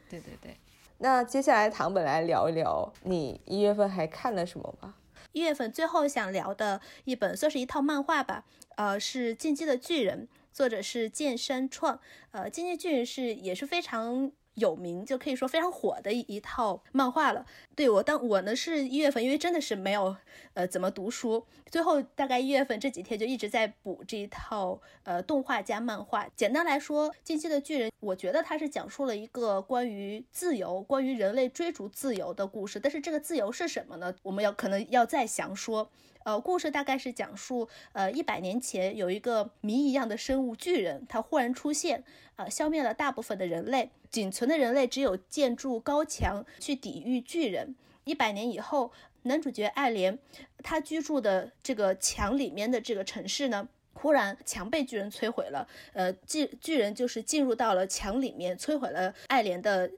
[0.09, 0.57] 对对对。
[1.03, 4.95] 那接下来唐本来聊一聊，你一月份还看了什么吧？
[5.33, 8.45] 一月份最后想聊的一本算是一套漫画吧，
[8.77, 10.29] 呃，是《进击的巨人》。
[10.53, 11.99] 作者是剑山创，
[12.33, 17.45] 呃，《进击巨人》是也是非常有名，就可以说非常火的一一套漫画了。
[17.75, 20.15] 对我当我呢是一月份，因为真的是没有
[20.55, 26.29] 呃怎么读书，最后大概一月份这几天就一直在补这一套呃动画加漫画。
[26.37, 32.79] 简单来说，《进击的巨人》，我觉得它是讲述了一个关于自由、关于人类追逐自由的故事。
[32.79, 34.15] 但是这个自由是什么呢？
[34.23, 35.91] 我们要可能要再详说。
[36.31, 42.05] 呃，故事大概是讲述，呃，一百年前有一个谜一样的生物巨人，他忽然出现，
[42.37, 47.75] 呃，消灭了大部分的人类，仅存的人类只有建筑高墙去抵御巨人。
[48.05, 50.17] 一百年以后，男主角爱莲，
[50.63, 59.91] 他居住的这个墙里面的这个城市呢，忽然墙被巨人摧毁了，呃，巨巨人就是进入到了墙里面，摧毁了爱莲的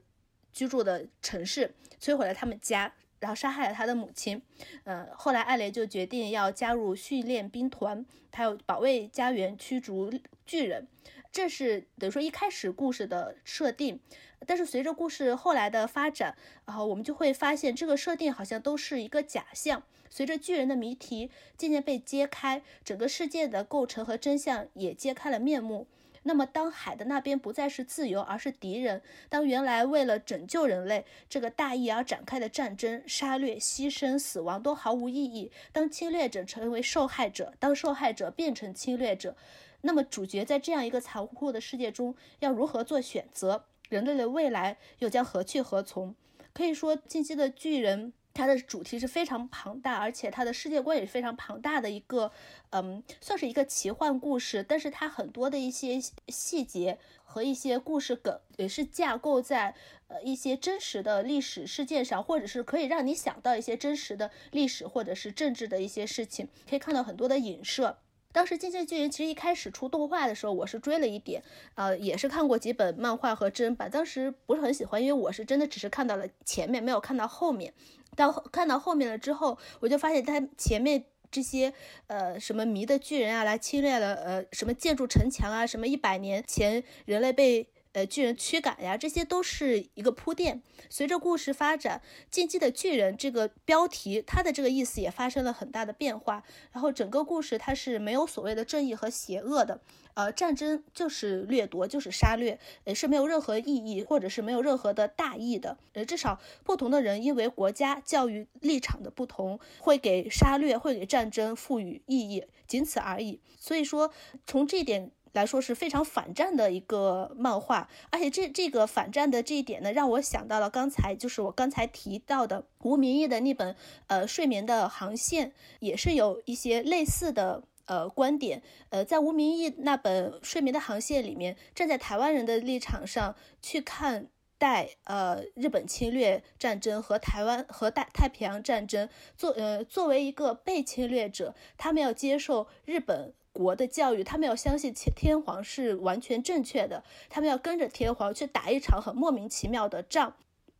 [0.50, 2.94] 居住的城市，摧毁了他们家。
[3.22, 4.42] 然后杀害了他的母亲，
[4.82, 10.12] 呃，后来艾雷就决定要加入训练兵团，他要保卫家园，驱逐
[10.44, 10.88] 巨人。
[11.30, 14.00] 这是等于说一开始故事的设定，
[14.44, 19.84] 但是随着故事后来的发展，然后我们就会发现这个设定好像都是一个假象。
[20.10, 25.86] 随着巨人的谜题渐渐被揭开，整个世界的构成和真相也揭开了面目。
[26.24, 39.36] 那么，当海的那边不再是自由，而是敌人；当原来为了拯救人类这个大义而展开的战争、杀掠、牺牲、死亡都毫无意义；当侵略者成为受害者，当受害者变成侵略者，
[39.80, 43.64] 那么主角在这样一个残酷的世界中要如何做选择？
[43.88, 46.14] 人类的未来又将何去何从？
[46.52, 48.12] 可以说，进击的巨人。
[48.34, 52.32] 它的主题是非常庞大，而且它的世界观也是非常庞大的一个，
[52.70, 54.64] 嗯，算是一个奇幻故事。
[54.66, 59.74] 但是它很多的一些细节和一些故事梗也是架构在
[60.08, 67.98] 呃一些真实的历史事件上，或者是可以让你想到一些真实的历史或者是政治的一些事情，可以看到很多的影射。
[68.32, 71.42] 当时《进击的巨人》其实一开始出动画的时候，我是追了一点，
[71.74, 77.72] 呃，也是看过几本漫画和真人版，当时不是很喜欢，因为我是真的只是看到了前面，没有看到后面。
[78.16, 81.72] 到看到后面了之后，我就发现它前面这些
[82.06, 87.68] 呃什么迷的巨人啊，来侵略了呃什么建筑城墙啊，什么一百年前人类被。
[87.92, 90.62] 呃，巨人驱赶呀，这些都是一个铺垫。
[90.88, 92.00] 随着故事发展，
[92.30, 96.42] 《进击的巨人》这个标题，它的这个意思也发生了很大的变化。
[96.72, 99.82] 然后整个故事它是没有所谓的正义和邪恶的，
[100.14, 105.76] 呃，战争就是掠夺，就是杀掠，也是没有任何意义，或者是没有任何的大义的。
[105.92, 113.40] 呃，至少不同的人因为国家教育立场的不同，会给杀掠，会给战争赋予意义，仅此而已。
[113.58, 114.10] 所以说，
[114.46, 115.10] 从这点。
[115.32, 123.74] 来说是非常反战的一个漫画，而且这这个反战的这一点呢，让我想到了刚才就是我刚才提到的吴明义的那本
[124.08, 125.48] 呃《睡眠的航线》，
[125.80, 128.62] 也是有一些类似的呃观点。
[128.90, 134.28] 呃，在吴明义那本《睡眠的航线》里面，站在台湾人的立场上去看
[134.58, 143.32] 待呃日本侵略战争和台湾和大太平洋战争，作呃作为一个被侵略者，他们要接受日本。
[143.52, 150.34] 国的教育，他们要相信天皇是完全正确的，他们要跟着天皇去打一场很莫名其妙的仗。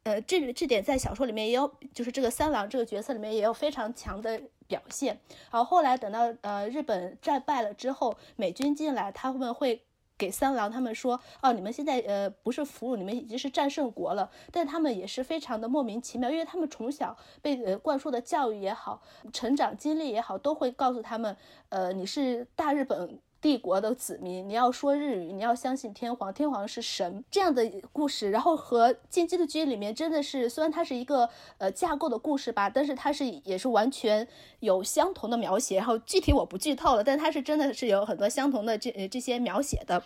[0.05, 5.21] 呃，这这点在小说里面也有，就是这个三郎这个角色里面也有非常强的表现。
[5.49, 9.83] 好后来等到呃日本战败了之后，美军进来，他们会。
[10.23, 14.31] 给三郎他们说，哦，你们现在呃不是俘虏，你们已经是战胜国了。
[14.53, 19.03] 但他们也是非常的莫名其妙，因为他们从小被呃灌输的教育也好，
[19.33, 21.37] 成长经历也好，都会告诉他们，
[21.71, 23.19] 呃，你是大日本。
[23.43, 28.31] 帝国的子民，你要说日语，你要相信天皇，天皇是神这样的故事。
[28.31, 31.29] 然后和《进击的巨人》里面真的是，虽然它是一个
[31.59, 34.29] 呃架构的故事吧，但是它是也是完全
[34.61, 35.79] 有相同的描写。
[35.79, 40.05] 然后具体我不剧透了，但它是真的是有很多相同的这这些描写的。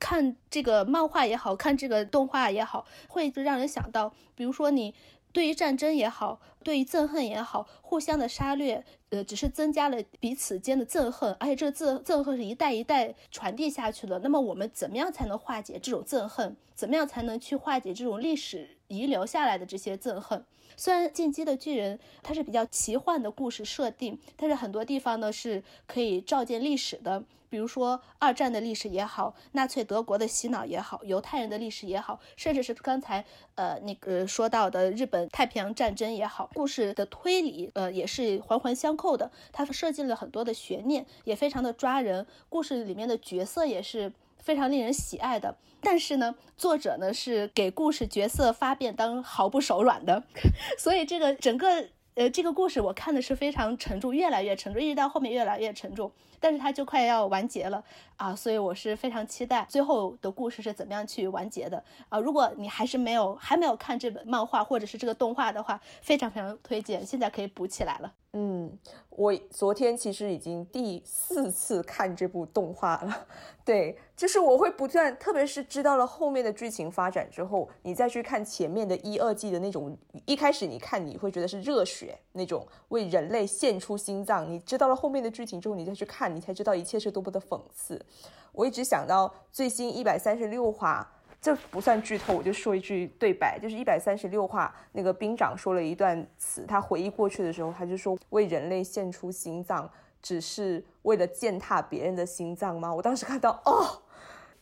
[0.00, 4.94] 看这个漫画也好看，这个动画也好，会让人想到，比如说你。
[5.30, 14.18] 对于战争也好，对于憎恨也好，互相的杀掠，呃，只是增加了彼此间的憎恨，而且这个憎憎恨是一代一代传递下去的。
[14.18, 16.56] 那么我们怎么样才能化解这种憎恨？
[16.74, 20.44] 怎么样才能去化解这种历史遗留下来的这些憎恨？
[20.76, 27.24] 虽然《进击的巨人》它是比较奇幻的故事设定，但是很多地方呢是可以照见历史的。
[27.48, 33.24] 比如说二战的历史也好，纳粹德国的洗脑也好，犹太人的历史也好，甚至是刚才
[33.54, 39.30] 呃那个说到的日本太平洋战争也好，故事的推理呃也是环环相扣的。
[39.52, 42.26] 它设计了很多的悬念，也非常的抓人。
[42.48, 45.56] 故事里面的角色也是非常令人喜爱的。
[45.80, 50.24] 但是呢，作者呢是给故事角色发便当毫不手软的，
[50.78, 51.88] 所以这个整个。
[52.14, 56.10] 呃，这个故事我看的是非常沉重，越来越沉重，一直到后面越来越沉重，
[56.40, 57.82] 但是它就快要完结了
[58.16, 62.18] 啊，所以我是非常期待最后的故事是怎么样去完结的啊。
[62.18, 68.12] 如果你还是没有还没有看这本漫画或者是这个动画的话，非常非常推荐，现在可以补起来了。
[68.34, 68.70] 嗯，
[69.08, 73.26] 我昨天其实已经第四次看这部动画了。
[73.64, 88.04] 对，就是我会不断，特别是知道了后面的剧情发展之后，你再去看前面的一二季的那种，一开始你看你会觉得是热血那种为人类献出心脏，你知道了后面的剧情之后，你再去看，你才知道一切是多么的讽刺。
[88.52, 91.10] 我一直想到最新一百三十六话。
[91.40, 99.88] 这不算剧透，我就说一句对白，就是一百三十六话，那个兵长说了一段词，他回忆过去的时候，他就说为人类献出心脏，
[100.20, 102.92] 只是为了践踏别人的心脏吗？
[102.92, 104.02] 我当时看到，哦，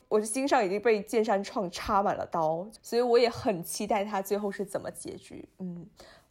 [0.07, 5.49] 我的心上已经被剑山创插满了刀，所以我也很期待他最后是怎么结局。
[5.61, 5.87] 嗯。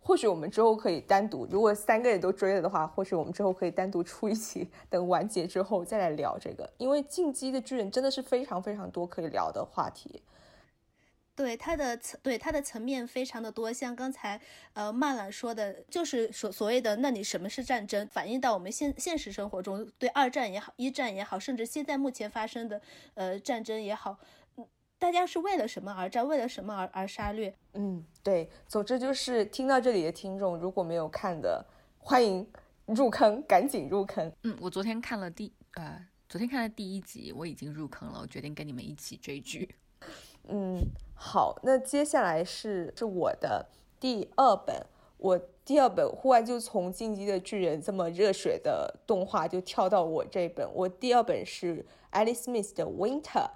[0.07, 6.71] 或许我们之后可以单独，如果三个人都追了的话，或许我们之后可以单独出一期，等完结之后再来聊这个。
[6.77, 10.21] 因为进击的巨人真的是非常非常多可以聊的话题。
[11.35, 14.39] 对它的层，对它的层面非常的多，像刚才
[14.73, 18.07] 呃曼兰说的，就是所所谓的，那你什么是战争？
[18.07, 22.79] 反映到我们现现实生活中，对二战也好，一战也好，甚至现在目前发生的
[23.15, 24.19] 呃战争也好。
[24.97, 26.27] 大家是为了什么而战？
[26.27, 27.53] 为了什么而而杀掠？
[27.73, 28.49] 嗯，对。
[28.67, 31.63] 总之就是听到这里的听众，如果没有看的，
[31.99, 32.47] 欢迎
[32.85, 34.31] 入坑，赶紧入坑。
[34.43, 38.19] 嗯，我昨天看了第呃，昨天看了第一集，我已经入坑了。
[38.21, 39.75] 我决定跟你们一起追剧。
[40.47, 40.79] 嗯，
[41.13, 43.67] 好，那接下来是是我的
[43.99, 44.85] 第二本，
[45.17, 53.49] 我第二本忽然就从《进击的巨人》这么热血的动画就跳到我这本，我第二本是 Alice Smith 的 Winter。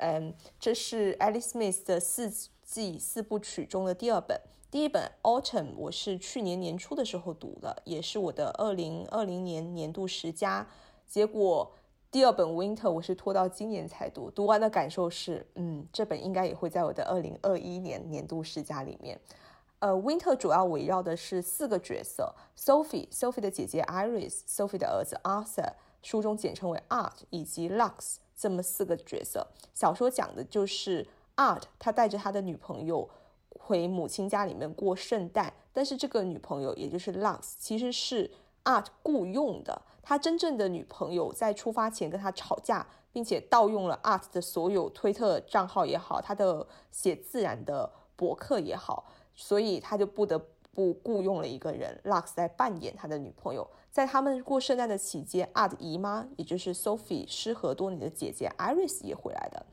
[0.00, 2.30] 嗯，这是 Alice Smith 的四
[2.62, 4.40] 季四部曲中的第二本。
[4.70, 10.66] 第一本 Autumn 我是去年年初的时候读的，也是我的二零二零年年度十佳。
[11.06, 11.72] 结果
[12.10, 19.20] 第二本 Winter 我是拖到今年才读，读完的感受是，嗯，这本应该也会在我的二零二一年年度十佳里面。
[19.80, 25.72] 呃，Winter 主要围绕的是四个角色：Sophie，Sophie 的姐姐 Iris，Sophie 的儿子 Arthur，
[26.02, 28.16] 书中简称为 Art，以及 Lux。
[28.40, 33.06] 这么四个角色，小说讲的就是 Art，他带着他的女朋友
[33.50, 38.30] 回母亲家里面过圣诞，但是这个女朋友也就是 Lux，其实是
[38.64, 39.82] Art 雇佣的。
[40.02, 50.40] 他真正的女朋友在出发前跟他吵架，并且盗用了 Art 的所有推特账号也好，他的写自然的博客也好，所以他就不得。
[50.72, 53.68] 不雇佣了一个人，Lux 来扮演他的女朋友。
[54.00, 59.66] 在他们过圣诞的期间阿的姨妈，也就是 Sophie 失和多年的姐姐 Iris 也回来的。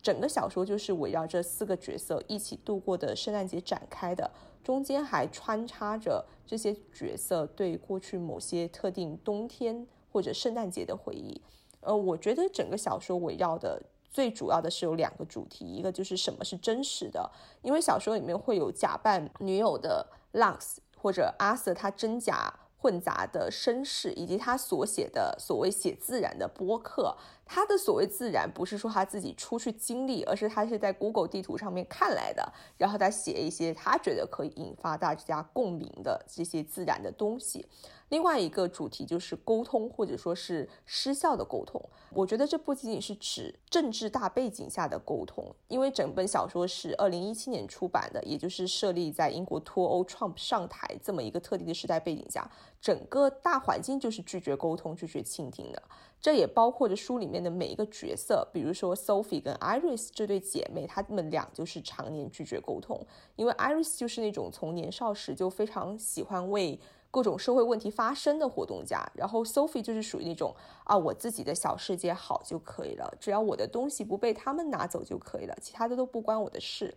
[0.00, 4.30] 整个小说就是围绕这四个角色一起度过的圣诞节展开的，
[4.62, 11.42] 中间还穿插着这些角色对过去某些特定冬天或者圣诞节的回忆。
[11.80, 13.82] 呃，我觉得整个小说围绕的。
[14.12, 17.28] 最主要的是有两个主题，一个就是什么是真实的，
[17.62, 27.16] 因为小说里面会有假扮女友的 Lux 或者阿瑟他真假混杂的绅士，以及他所写的所谓写自然的播客，
[27.46, 37.64] 他的所谓自然，不是说他自己出去经历，而是他是在 Google 地图上面看来的，然后他写一些他觉得可以引发大家共鸣的这些自然的东西。
[38.08, 41.80] 另外一个主题就是沟通，或者说是失效的沟通。
[42.10, 52.48] 我觉得这不仅仅是指政治大背景下的沟通，因为整本小说是二零一七年出版的，也就是设立在英国脱欧、Trump 上台这么一个特定的时代背景下，
[52.80, 55.82] 整个大环境就是拒绝沟通、拒绝倾听的。
[56.20, 63.06] 这也包括着书里面的每一个角色，比如说 Sophie 跟 Iris 这对姐妹，她们俩就是常年拒绝沟通，
[63.36, 66.80] 因为 Iris 就是那种从年少时就非常喜欢为。
[67.08, 70.54] 各种社会问题发声的活动家，然后 Sophie 就是属于那种
[70.84, 76.94] 啊，我自己的小世界好就可以了，只要我的东西不被他们拿走就可以了，其他的都不关我的事。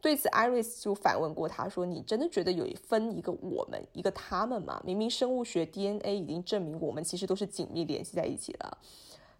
[0.00, 4.80] 对此，Iris 就反问过他说：“你真的觉得有一分一个我们，一个他们吗？
[4.84, 8.78] 明明生物学 DNA 已经证明我们其实都是紧密联系在一起了，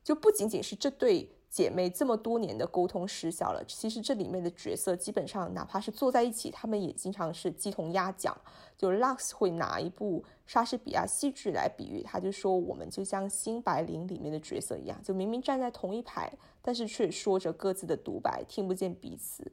[0.03, 3.65] 就不仅仅是这对。”姐妹这么多年的沟通失效了。
[3.67, 8.37] 其实这里面的角色基本上，哪怕是坐在一起，他们也经常是鸡同鸭讲。
[8.77, 16.31] 就 Lux 会拿一部莎士比亚戏剧来比喻，他就说我们就像《新白领》里面的角色一样，就明明站在同一排，
[16.61, 19.51] 但是却说着各自的独白，听不见彼此。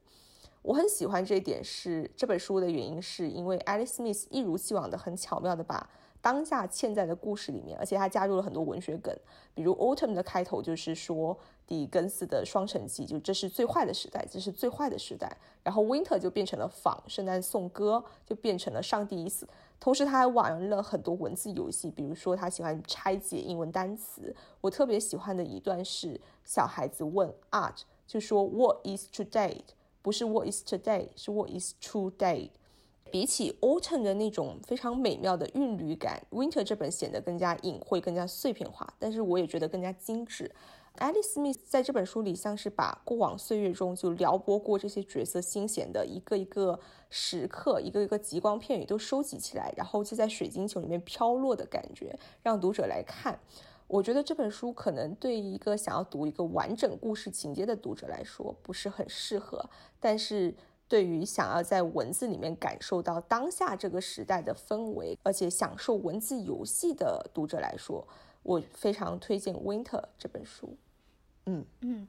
[0.66, 5.88] 我很喜欢这一点，是这本书的原因，是因为 Alice Smith 一如既往的很巧妙的把。
[6.20, 9.16] 当下嵌在的故事里面，而且他加入了很多文学梗，
[9.54, 11.38] 比如 Autumn 的开头就是说
[11.68, 15.36] 狄更斯的《双城记》，就这是最坏的时代，这是最坏的时代。
[15.62, 19.48] 然后 Winter 就变成了仿圣诞颂歌，就变成了上帝已死。
[19.78, 24.34] 同时他还玩了很多文字游戏，比如说他喜欢拆解英文单词。
[24.60, 29.60] 我特别喜欢的一段是小孩子问 Art，就说 What is today？
[30.06, 31.08] 不是 What is today？
[31.16, 32.50] 是 What is true day？
[33.10, 40.48] 比起 Autumn 的那种非常美妙的韵律感，Winter 这本显得更加隐晦、更加碎片化，但是我也觉得更加精致。
[40.98, 46.78] Alice Smith 在这本书里像是把过往岁月中就撩拨过这些角色心弦的一个一个
[47.10, 53.40] 时刻、一个一个极光片语都收集起来，然后就在水晶球里面飘落的感觉，让读者来看。
[53.86, 59.68] 我觉得这本书可能对一个想要读一个完整故事情节的读者来说不是很适合，
[60.00, 60.54] 但是。
[60.88, 68.06] 对于想要在文字里面感受到当下这个时代的氛围，而且享受文字游戏的读者来说，
[68.44, 70.76] 我非常推荐《Winter》这本书。
[71.46, 72.06] 嗯嗯。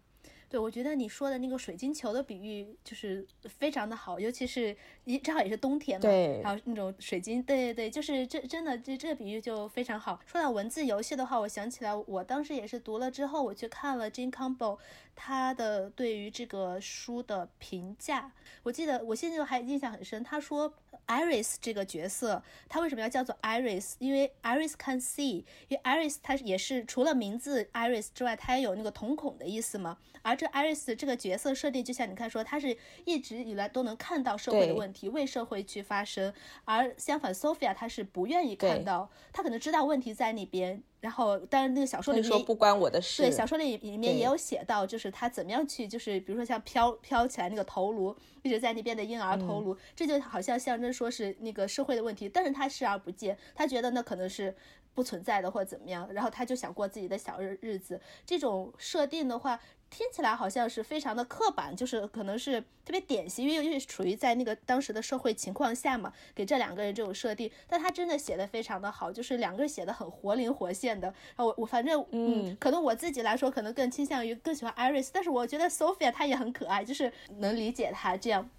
[0.49, 10.19] 对，我觉得你说的那个水晶球的比喻就是非常的好，尤其是一正好也是冬天嘛，对，还有那种水晶，对对对，就是这真的这这个比喻就非常好。
[10.25, 14.77] 说到文字游戏的话，我想起来我当时也是读了之后，我去看了 Jane Campbell
[15.19, 20.71] 他的对于这个书的评价，我记得我现在还印象很深，他说
[21.07, 23.95] Iris 这个角色，他为什么要叫做 Iris？
[23.97, 36.31] 因为 Iris can see，因为 Iris 它也是除了名字 Iris 之外，它也有那个瞳孔的意思嘛，而这 Iris 这个角色设定，就像你看说，他是一直以来都能看到社会的问题，为社会去发声；
[36.65, 40.83] 而相反，Sophia 她是不愿意看到，她可能知道问题在那边。
[40.99, 43.21] 然后，但是那个小说里面说不关我的事。
[43.21, 54.55] 对，小说里里面也有写到，就是他怎么样去，就是比如说像飘飘起来那个头颅，一直在那边的婴儿头颅，这就好像象征说是那个社会的问题，但是他视而不见，他觉得那可能是。
[54.97, 58.01] 不存在的或者怎么样，然后他就想过自己的小日日子。
[58.25, 59.59] 这种设定的话，
[59.91, 67.51] 听起来好像是非常的刻板，就是可能是特别典型，因为因为处于在那个当时的社会情况下嘛，给这两个人这种设定。
[67.67, 71.13] 但他真的写的非常的好，就是两个人写的很活灵活现的。
[71.35, 78.49] 我我反正嗯，可能我自己来说，可能更倾向于更喜欢 Iris，但是我觉得 Sophia 她也很可爱，就是能理解她这样。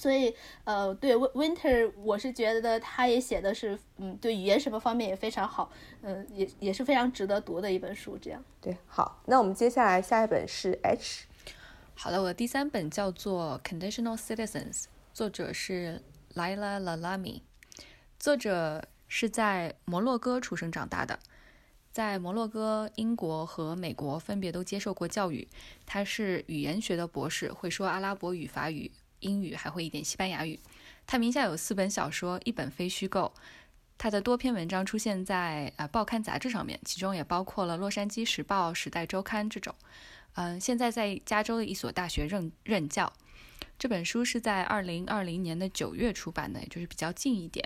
[0.00, 0.34] 所以，
[0.64, 5.70] 呃，对 Winter，我是觉得他也写的是，嗯，对语言什么方面也非常好，
[6.00, 8.16] 嗯，也也是非常值得读的一本书。
[8.16, 11.26] 这样，对，好，那我们接下来下一本是 H。
[11.94, 16.00] 好的，我的第三本叫做《Conditional Citizens》，作者是
[16.34, 17.42] Lila Lalami，
[18.18, 21.18] 作者是在摩洛哥出生长大的，
[21.92, 25.46] 在摩洛哥、英国和美国分别都接受过教育，
[25.84, 28.90] 他是语言学的博士，会说阿拉伯语、法语。
[29.20, 30.58] 英语还会一点西班牙语。
[31.06, 33.32] 他名下有四本小说，一本非虚构。
[33.96, 39.74] 他的多篇文章出现在呃报刊杂志上面，其中也包括了《洛杉矶时报》《时代周刊》这种。
[40.34, 43.12] 嗯，现在在加州的一所大学任任教。
[43.78, 47.64] 这本书是在二零二零年的九月出版的，也就是比较近一点。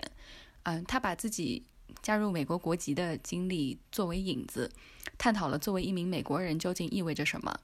[0.63, 1.63] 嗯，他把自己
[2.01, 4.71] 加入美国国籍的经历作为引子，
[5.17, 7.59] 探讨了作为一名美国人究竟意味着什么。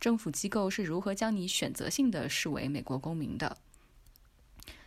[0.00, 3.58] 政府机构是如何将你选择性的视为美国公民的？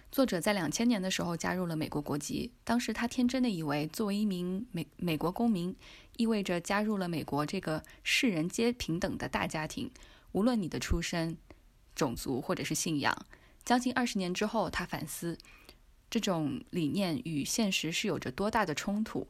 [0.10, 5.76] 作者在两千年的时候加入了美国国籍，当时他天真的以为，作为一名美美国公民，
[6.16, 9.92] 意味着加入了美国这个世人皆平等的大家庭，
[10.32, 11.38] 无论你的出身、
[11.94, 13.26] 种族或者是信仰。
[13.64, 15.38] 将近二十年之后，他反思
[16.10, 19.28] 这种理念与现实是有着多大的冲突。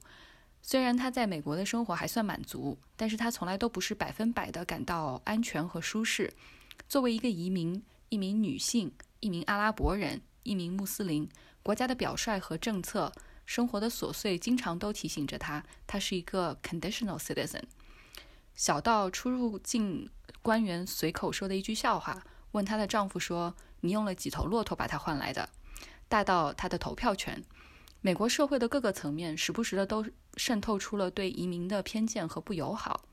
[0.61, 6.31] 虽然他在美国的生活还算满足，但是他从来都不是百分百的感到安全和舒适。
[6.87, 11.27] 作为一个移民、一名女性、一名阿拉伯人、一名穆斯林，
[11.63, 13.11] 国家的表率和政策、
[13.45, 17.63] 生活的琐碎，经常都提醒着他，他是一个 conditional citizen。
[18.53, 20.09] 小到出入境
[20.41, 25.49] 官员随口说的一句笑话，问她的丈夫说：“你用了几头骆驼把它换来的？”
[26.07, 27.43] 大到她的投票权。
[28.03, 30.03] 美国社会的各个层面，时不时的都
[30.35, 33.05] 渗透出了对移民的偏见和不友好，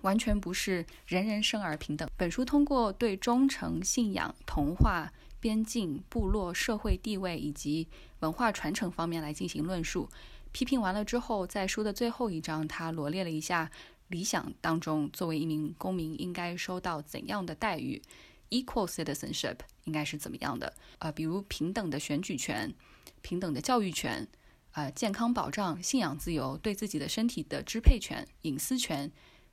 [0.00, 2.10] 完全不是人人生而平等。
[2.16, 7.86] 本书通过对忠诚、信仰、童话、边境、部落、社会地位以及
[8.18, 10.08] 文化传承方面来进行论述。
[10.50, 13.70] 批评完了之后，在书的最后一章，他罗列了一下
[14.08, 18.02] 理想当中作为一名公民应该收到怎样的待遇
[18.50, 20.74] ，equal citizenship 应该是怎么样的？
[20.98, 22.74] 呃，比如平等的选举权。
[23.22, 24.28] 平等的教育权，
[24.72, 29.10] 呃，健康保障、信仰自由、对自己的身体的支配权、隐私权、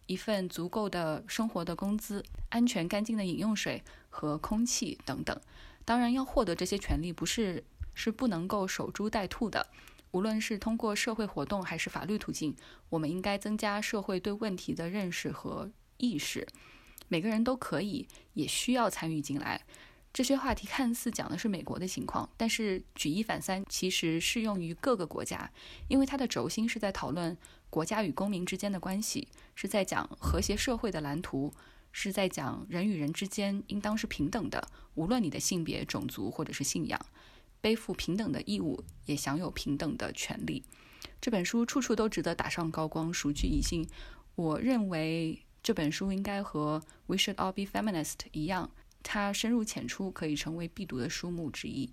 [0.08, 5.40] 一份足够的生活的工资、安全干净的饮用水和空气等等。
[5.86, 7.64] 当然，要获得这些权利，不是
[7.94, 9.66] 是不能够守株待兔的。
[10.12, 12.56] 无论是通过社会活动还是法律途径，
[12.90, 16.48] 我们应该增加社会对问题的认识和意识。
[17.08, 19.62] 每个人都可以，也需要参与进来。
[20.12, 25.50] 这些话题看似讲的是美国的情况，但是举一反三，其实适用于各个国家，
[25.88, 27.38] 因为它的轴心是在讨论
[27.70, 31.54] 国家与公民之间的关系，是在讲和谐社会的蓝图，
[31.92, 37.00] 是在讲人与人之间应当是平等的，无论你的性别、种族或者是信仰，
[37.62, 40.64] 背负平等的义务，也享有平等的权利。
[41.22, 43.88] 这本书处处都值得打上高光，数据一信。
[44.36, 48.72] 我认为这本书应该和《We Should All Be Feminist》一样。
[49.04, 51.92] 它深入浅出，可以成为必读的书目之一。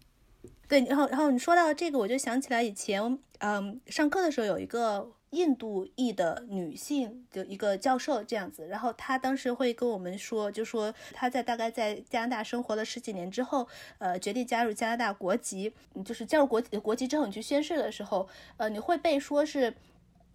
[0.69, 15.73] 对，然后然后你说到这个，我就想起来以前，嗯，上课的时候有一个印度裔的女性，就一个教授这样子，然后她当时会跟我们说，就说她在大概在加拿大生活了十几年之后，呃，决定加入加拿大国籍，
[16.05, 19.73] 就是加入国国籍之后，你去宣誓的时候，呃，你会被说是。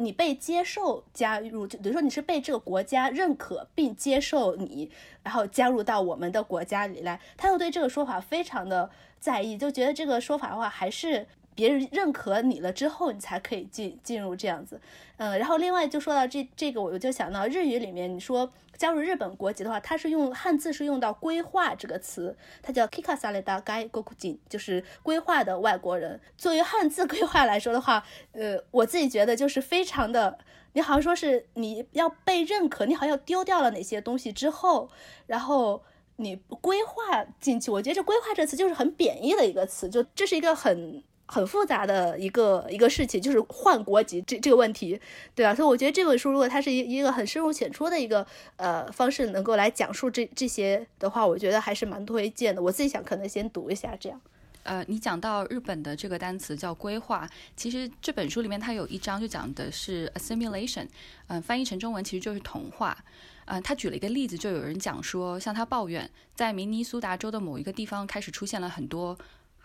[0.04, 4.92] 你被接受加入，就比如说你是被这个国家认可并接受你，
[5.24, 8.90] 然后加入到我们的国家里来，他又对这个说法非常的
[9.20, 11.28] 在意，就觉得这个说法的话还是。
[11.54, 14.80] 别人认可你了之后，你才可以进进入这样子，
[15.18, 26.20] 嗯，然后另外就说到这这个，我就想到日语里面，你说加入日本国籍的话，它是用汉字是用到规划这个词，它叫 kikasareda gai gokujin，就是规划的外国人。
[26.38, 30.40] 作为汉字规划来说的话，呃，我自己觉得就是非常的，
[30.74, 34.90] 你好像说是你要被认可，你好像丢掉了哪些东西之后，
[35.28, 35.84] 然后
[36.16, 41.04] 你规划进去，我觉得这规划这词就是很贬义的一个词，就这是一个很。
[41.34, 45.00] 很复杂的一个一个事情，就是换国籍这这个问题，
[45.34, 45.56] 对吧？
[45.56, 48.28] 所以我觉得这本书如果它是一一个很深入浅出的一个
[48.58, 52.62] 呃方式，能够来讲述这这些的话，我觉得还是蛮推荐的。
[52.62, 54.20] 我自己想可能先读一下这样。
[54.64, 57.26] 呃，你讲到日本的这个单词叫规划，
[57.56, 60.86] 其实这本书里面它有一章就讲的是 assimilation，
[61.28, 62.98] 嗯，翻译成中文其实就是同化。
[63.46, 69.18] 嗯，他举了一个例子，就有人讲说，向他抱怨，在明尼苏达州的某一个地方开始出现了很多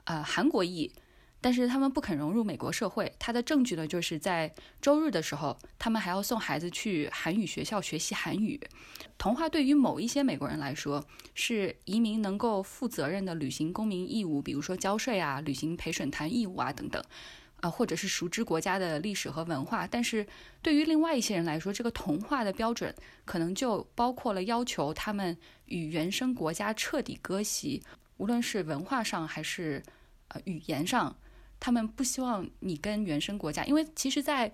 [0.05, 0.91] 呃韩国裔。
[1.47, 3.15] 但是他们不肯融入美国社会。
[3.21, 8.61] 他的证据呢，就是在周日的时候，他们还要送孩子去韩语学校学习韩语。
[9.17, 17.01] 童话对于某一些美国人来说，是移民能够负责任的履行公民义务，比如说交税啊、履行陪审团义务啊等等，
[17.61, 19.87] 啊，或者是熟知国家的历史和文化。
[19.87, 20.27] 但是
[20.61, 22.93] 对于另外一些人来说，这个童话的标准
[23.25, 27.81] 可能就包括了要求他们与原生国家彻底割席，
[28.17, 29.81] 无论是文化上还是
[30.27, 31.17] 呃语言上。
[31.59, 34.53] 他们不希望你跟原生国家，因为其实，在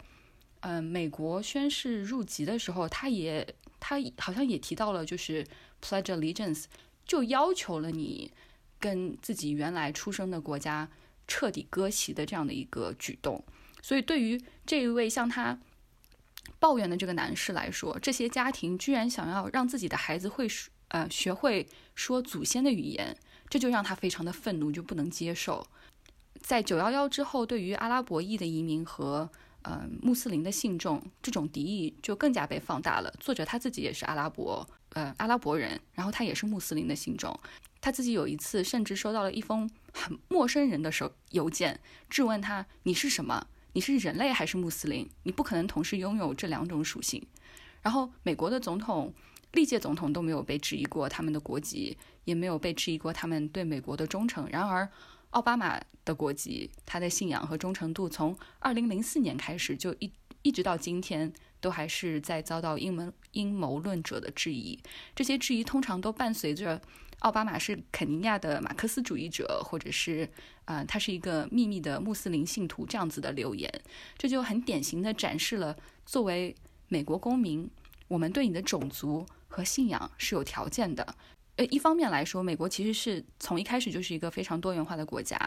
[0.60, 5.44] 嗯美国宣誓入籍的时候，他也他好像也提到了，就是
[5.82, 6.64] pledge allegiance，
[7.04, 8.32] 就要求了你
[8.78, 10.88] 跟自己原来出生的国家
[11.26, 13.44] 彻底割席的这样的一个举动。
[13.82, 15.58] 所以，对于这一位向他
[16.60, 20.46] 抱怨的这个男士来说，这些家庭居然想要让自己的孩子会
[20.88, 23.16] 呃学会说祖先的语言，
[23.48, 25.66] 这就让他非常的愤怒，就不能接受。
[26.40, 29.28] 在九幺幺之后，对于阿拉伯裔的移民和
[29.62, 33.12] 呃穆斯林的信众，这种敌意就更加被放大了。
[33.20, 37.38] 作者他自己也是阿拉伯呃阿拉伯人，然后他也是穆斯林的信众。
[37.80, 43.46] 他自己有一次甚至收到了一封很陌生人的手邮件，质问他你是什么？
[43.74, 45.08] 你是人类还是穆斯林？
[45.22, 47.26] 你不可能同时拥有这两种属性。
[47.80, 49.12] 然后，美国的总统
[49.52, 54.46] 历届总统都没有被质疑过他们的国籍，也没有被质疑过他们对美国的忠诚。
[54.50, 54.88] 然而，
[55.32, 60.10] 奥巴马的国籍、他的信仰和忠诚度，从二零零四年开始就一
[60.42, 64.78] 一直到今天，都还是在遭到阴谋阴谋论者的质疑。
[65.14, 66.80] 这些质疑通常都伴随着
[67.20, 70.28] 奥巴马是肯尼亚的马克思主义者，或者是
[70.66, 73.72] 啊，他是一个秘密的穆斯林信徒这样子的留言。
[74.18, 75.74] 这就很典型的展示了
[76.04, 76.54] 作为
[76.88, 77.70] 美国公民，
[78.08, 81.16] 我们对你的种族和信仰是有条件的。
[81.56, 85.38] 呃，一方面来说，美国其实是从一开始就是一个非常多元化的国家。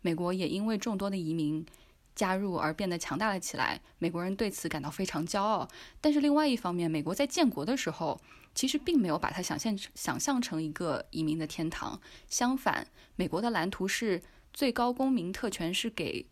[0.00, 1.66] 美国也因为众多的移民
[2.14, 5.68] 加入而变得强大了起来，美国人对此感到非常骄傲。
[6.00, 8.20] 但是另外一方面，美国在建国的时候，
[8.54, 12.00] 其实并没有把它想象想象成一个移民的天堂。
[12.28, 12.86] 相反，
[13.16, 16.24] 美国的蓝图是最高公民特权是给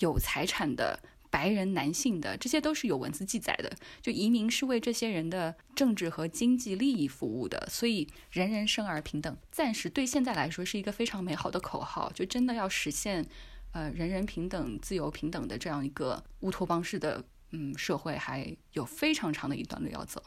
[0.00, 1.00] 有财产的。
[1.34, 3.68] 白人男性的这些都是有文字记载的，
[4.00, 13.26] 就移民是为这些人的政治和经济利益服务的，所以人人生而平等，暂时对现在来说是一个非常美好的口号，就真的要实现，
[13.72, 20.22] 呃，人人平等、自由平等的这样一个乌托邦式的嗯社会，还有非常长的一段路要走。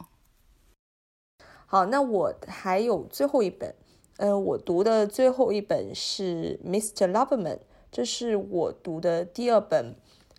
[1.64, 3.74] 好，那我还有最后一本，
[4.18, 7.10] 呃，我读的最后一本是 Mr.
[7.10, 9.96] Loveman 这是我读的第二本。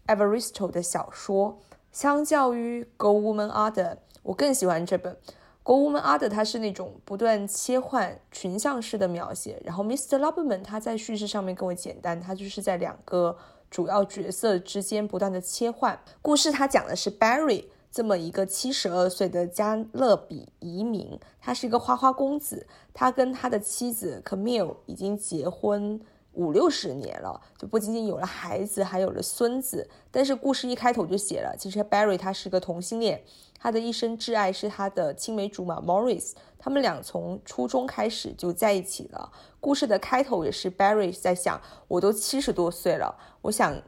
[0.10, 1.60] Evaristo 的小说，
[1.92, 3.92] 相较于《Go Woman Other》，
[4.24, 5.14] 我更喜欢这本
[5.62, 6.26] 《Go Woman Other》。
[6.30, 10.18] 它是那种不断切换群像式的描写，然后 Mr.
[10.18, 13.38] Loverman 他在叙事上面更为简单，他就是在两个
[13.70, 16.00] 主要角色之间不断的切换。
[16.24, 26.02] 故事他讲的是 Barry 这么一个七十二岁的加勒比移民，他是一个花花公子，他跟他的妻子 Camille 已经结婚。
[26.40, 29.86] 五六十年了，就不仅仅有了孩子，还有了孙子。
[30.10, 33.22] 但是故事一开头就写了，其实 Barry 他是个同性恋，
[33.60, 39.30] 他的一生挚爱是他的青梅竹马 Morris，他们俩从初中开始就在一起了。
[39.60, 43.82] 故事的开头也是 Barry 在想，我都七十多岁了，我想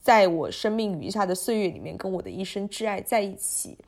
[0.00, 3.78] 在我生命余下的岁月里面跟我的一生挚爱在一起。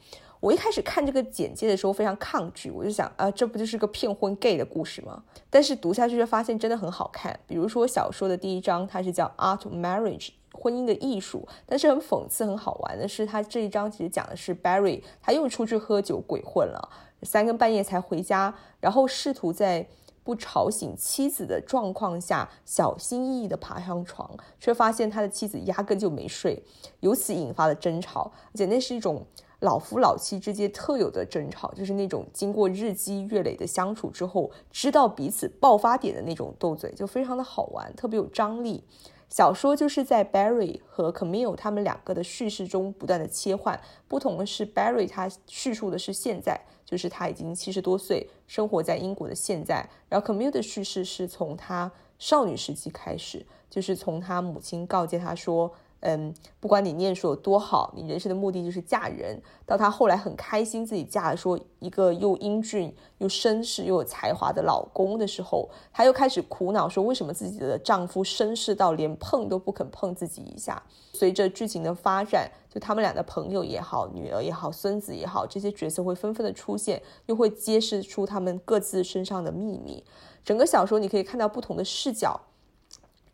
[0.45, 5.25] 我一开始看这个简介的时候非常抗拒，我就想啊，这不就是个骗婚 gay 的故事吗？
[5.49, 7.35] 但是读下去就发现真的很好看。
[7.47, 11.49] 比如说小说的第一章，它是叫 Art Marriage，婚姻的艺术。
[11.65, 16.91] 但是很讽刺、很好玩的是，它这一章其实讲的是 Barry，他又出去喝酒鬼混了，
[17.23, 19.89] 三更半夜才回家，然后试图在
[20.23, 24.31] 不吵醒妻子的状况下，小心翼翼地爬上床，
[24.61, 26.63] 却发现他的妻子压根就没睡，
[27.01, 29.25] 由此引发了争吵，而且那是一种。
[29.61, 38.85] 老夫老妻之间特有的争吵，就是那种经过日积月累的相处之后，知道彼此爆发点的那种斗嘴，就非常的好玩，特别有张力。
[39.31, 43.81] 小说就是在 Barry 和 Camille 他们两个的叙事中不断的切换。
[44.07, 49.89] 不同的是，Barry 他叙述的是现在，就是他已经七十多岁，生活在英国的现在。
[50.09, 55.73] 然后 Camille 的叙事是从他少女时期开始，就是从他母亲告诫他说。
[56.05, 59.41] 嗯，不管你念书有多好，你人生的目的就是嫁人。
[59.65, 70.83] 到她后来很开心自己嫁了说一个又英俊又绅士又有才华的老公的时候，她又开始苦恼说为什么自己的丈夫绅士到连碰都不肯碰自己一下。
[71.15, 80.05] 随着剧情的发展，就他们俩的朋友也好，女儿也好，孙子也好，这些角色会纷纷的出现，又会揭示出他们各自身上的秘密。
[80.45, 82.39] 整个小说你可以看到不同的视角。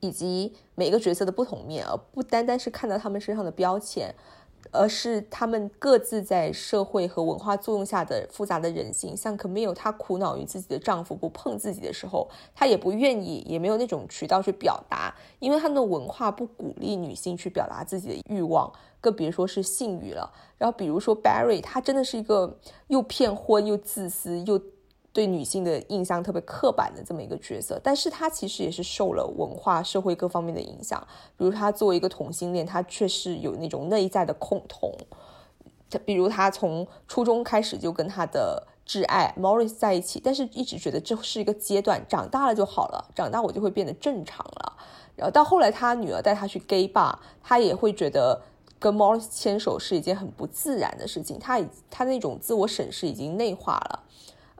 [0.00, 4.14] 以及每个角色的不同面，而不单单是看到他们身上的标签，
[4.72, 9.16] 而是他们各自在社会和文化作用下的复杂的人性。
[9.16, 20.32] 像 Camille，她苦恼于自己的丈夫不碰自己的时候，她也不愿意，也没有那种渠道去表达，因为他们的文化不鼓励女性去表达自己的欲望，更别说是性欲了。
[20.56, 24.60] 然后，比如说 Barry，他真的是一个又骗婚又自私又。
[25.12, 31.04] 对女性的印象特别刻板的这么一个角色，但是他其实也是受了文化、社会各方面的影响。
[31.36, 34.92] 比如他作为一个同性恋，他确实有那种内在的恐同。
[35.90, 44.76] 他比如他从初中开始就跟他的挚爱 Morris 在一起，但是一直觉得这是一个阶段，长大了就好了，长大我就会变得正常了。
[45.16, 48.40] 然后到后来他女儿带他去 gay bar，他也会觉得
[48.78, 51.36] 跟 Morris 牵手是一件很不自然的事情。
[51.40, 54.04] 他已他那种自我审视已经内化了。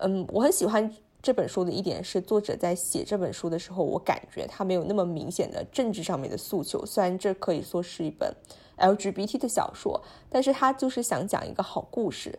[0.02, 0.92] 嗯，我很喜欢
[1.22, 6.84] 这本书的一点是，作者在写这本书的时候，我感觉他没有那么明显的政治上面的诉求。
[6.86, 8.34] 虽然这可以说是一本
[8.78, 12.38] LGBT 的小说，但是他就是想讲一个好故事。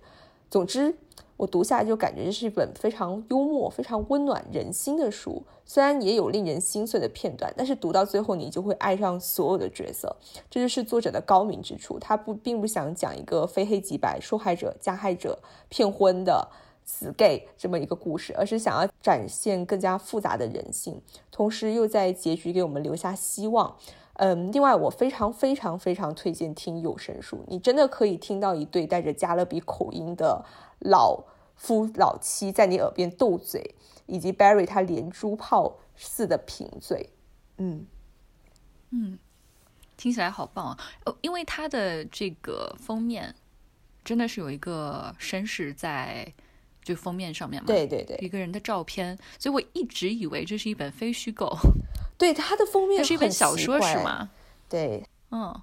[0.50, 0.94] 总之，
[1.38, 5.42] 我读下来就感觉这是一本非常幽默、非常温暖人心的书。
[5.66, 10.14] 虽然也有令人心碎的片段，但是读到最后你就会爱上所有的角色。
[10.50, 11.98] 这就是作者的高明之处。
[11.98, 15.40] 他不并不想讲一个非黑即白、受害者、加害者、
[15.70, 16.46] 骗婚的
[16.92, 23.78] 死 gay 这么一个故事，而是想要展现更加复杂的人性，同时又在结局给我们留下希望。
[24.16, 30.44] 嗯，另外我非常非常非常推荐听有声书，你真的可以听到一对带着加勒比口音的
[30.80, 31.24] 老
[31.56, 33.74] 夫老妻在你耳边斗嘴，
[34.06, 37.10] 以及 Barry 他连珠炮似的贫嘴。
[37.58, 37.88] 嗯
[38.92, 39.18] 嗯，
[39.96, 40.78] 听起来好棒啊！
[41.06, 43.34] 哦，因为它的这个封面
[44.04, 46.32] 真的是有一个绅士在
[46.84, 51.56] 就封面上面嘛，对对对，一个人的照片，所以我一直以为这是一本非虚构。
[52.18, 54.30] 对它的封面是一本小说是吗？
[54.70, 55.62] 对，嗯，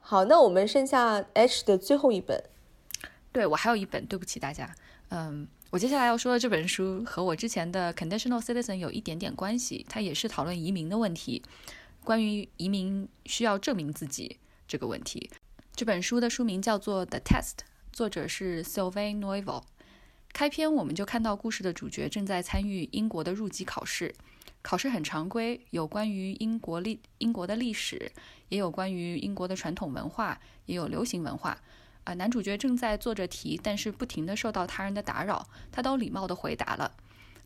[0.00, 2.42] 好，那我们剩下 H 的最后一本。
[3.30, 4.74] 对我还有一本，对不起大家，
[5.10, 11.42] 嗯，我接下来要说的这本书和我之前的 Conditional Citizen 有一点点关系，它也是讨论移民的问题，
[12.02, 15.30] 关于移民需要证明自己这个问题。
[15.76, 17.58] 这本书的书名叫做 The Test，
[17.92, 19.62] 作者是 Sylvain Neuvel。
[20.32, 24.14] 开篇我们就看到故事的主角正在参与英国的入籍考试。
[24.60, 28.10] 考试很常规，有关于英国历英国的历史，
[28.48, 31.56] 也有关于英国的传统文化，也有流行文化。
[32.04, 36.92] 啊，男主角正在做着题，但是不停的受到他人的打扰，他都礼貌的回答了。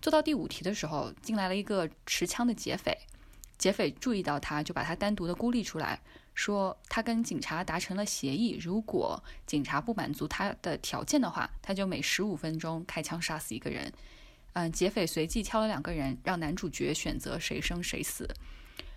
[0.01, 2.97] 做到第五题的时候，进来了一个持枪的劫匪。
[3.59, 6.01] 劫匪注意到他，就把他单独的孤立出来，
[6.35, 13.93] 说他跟警察达成了协议，如果警察不满足他的条件的话，他就每十五分钟开枪杀死一个人。
[14.55, 18.29] 嗯，劫匪随即挑了两个人，让男主角选择谁生谁死。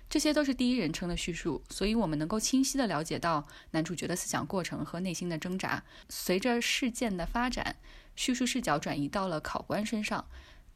[0.10, 5.84] 这些都是第一人称的叙述，所以我们能够清晰地了解到男主角的思想过程和内心的挣扎。
[6.10, 7.76] 随着事件的发展，
[8.16, 10.26] 叙述视角转移到了考官身上。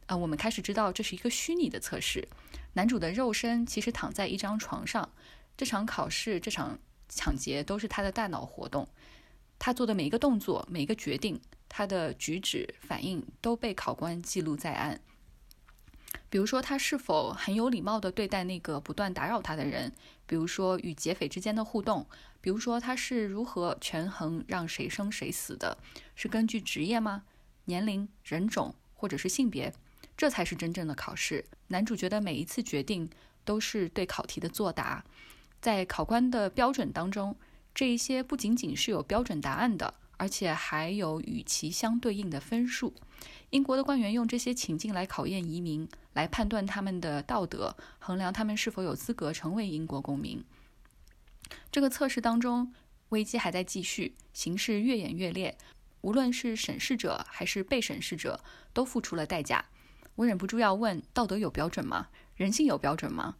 [0.06, 2.26] 啊，我们开始知道这是一个虚拟的测试。
[2.72, 5.08] 男主的肉身其实躺在一张床上。
[5.56, 6.78] 这场考试、这场
[7.08, 8.88] 抢劫都是他的大脑活动。
[9.58, 11.40] 他做的每一个动作、每一个决定。
[11.72, 15.00] 他的举止反应都被考官记录在案。
[16.28, 19.92] 比如说，他是否很有礼貌地对待那个不断打扰他的人？
[20.26, 22.04] 比如说，与劫匪之间的互动？
[22.40, 25.78] 比如说，他是如何权衡让谁生谁死的？
[26.16, 27.22] 是根据职业吗？
[27.66, 29.72] 年龄、人种或者是性别？
[30.16, 31.44] 这才是真正的考试。
[31.68, 33.08] 男主角的每一次决定
[33.44, 35.04] 都是对考题的作答。
[35.60, 37.36] 在考官的标准当中，
[37.74, 39.94] 这一些不仅仅是有标准答案的。
[40.16, 42.92] 而且还有与其相对应的分数。
[43.48, 50.44] 英国的官员用这些情境来考验移民，来判断他们的道德，衡量他们是否有资格成为英国公民。
[51.72, 52.74] 这个测试当中，
[53.08, 55.56] 危机还在继续，形势越演越烈。
[56.02, 58.44] 无论是审视者还是被审视者，
[58.74, 59.64] 都付出了代价。
[60.16, 62.08] 我忍不住要问：道德有标准吗？
[62.36, 63.36] 人性有标准吗？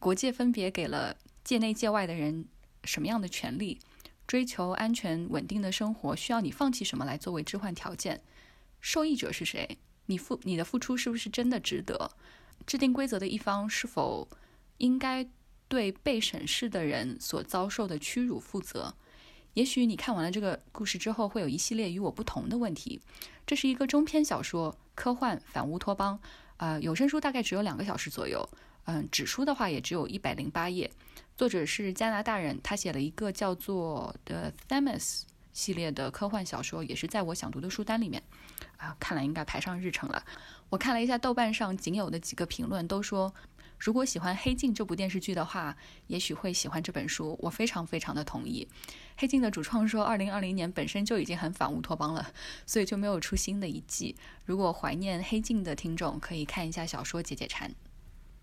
[0.00, 2.46] 国界分别给了界内界外的人
[2.82, 3.78] 什么样的权利？
[4.26, 8.22] 追求安全稳定的生活需要你放弃什么来作为置换条件？
[8.80, 9.76] 受益者是谁？
[10.06, 12.10] 你付你的付出是不是真的值得？
[12.66, 14.26] 制定规则的一方是否
[14.78, 15.28] 应该
[15.68, 18.94] 对被审视的人所遭受的屈辱负责？
[19.52, 23.00] 也许你看完了这个故事之后，会有一系列与我不同的问题。
[23.46, 26.18] 这是一个中篇小说，科幻反乌托邦，
[26.56, 28.48] 啊，有声书大概只有两个小时左右，
[28.84, 30.90] 嗯，纸书的话也只有一百零八页。
[31.36, 35.00] 作者是加拿大人，他写了一个叫做《The Themis》
[35.52, 38.22] 系列的科幻小说，也是在我想读的书单里面。
[38.76, 40.24] 啊，看来应该排上日程了。
[40.68, 43.34] 我看了一下豆瓣上仅有的几个评论，都说
[43.78, 45.76] 如果喜欢《黑镜》这部电视剧的话，
[46.06, 47.36] 也许会喜欢这本书。
[47.40, 48.68] 我非常非常的同意。
[49.16, 52.32] 《黑镜》的主创说，二零二零年本身就已经很反乌托邦了，
[52.64, 54.14] 所以就没有出新的一季。
[54.44, 57.74] 如果怀念《黑镜》的听众，可以看一下小说解解馋。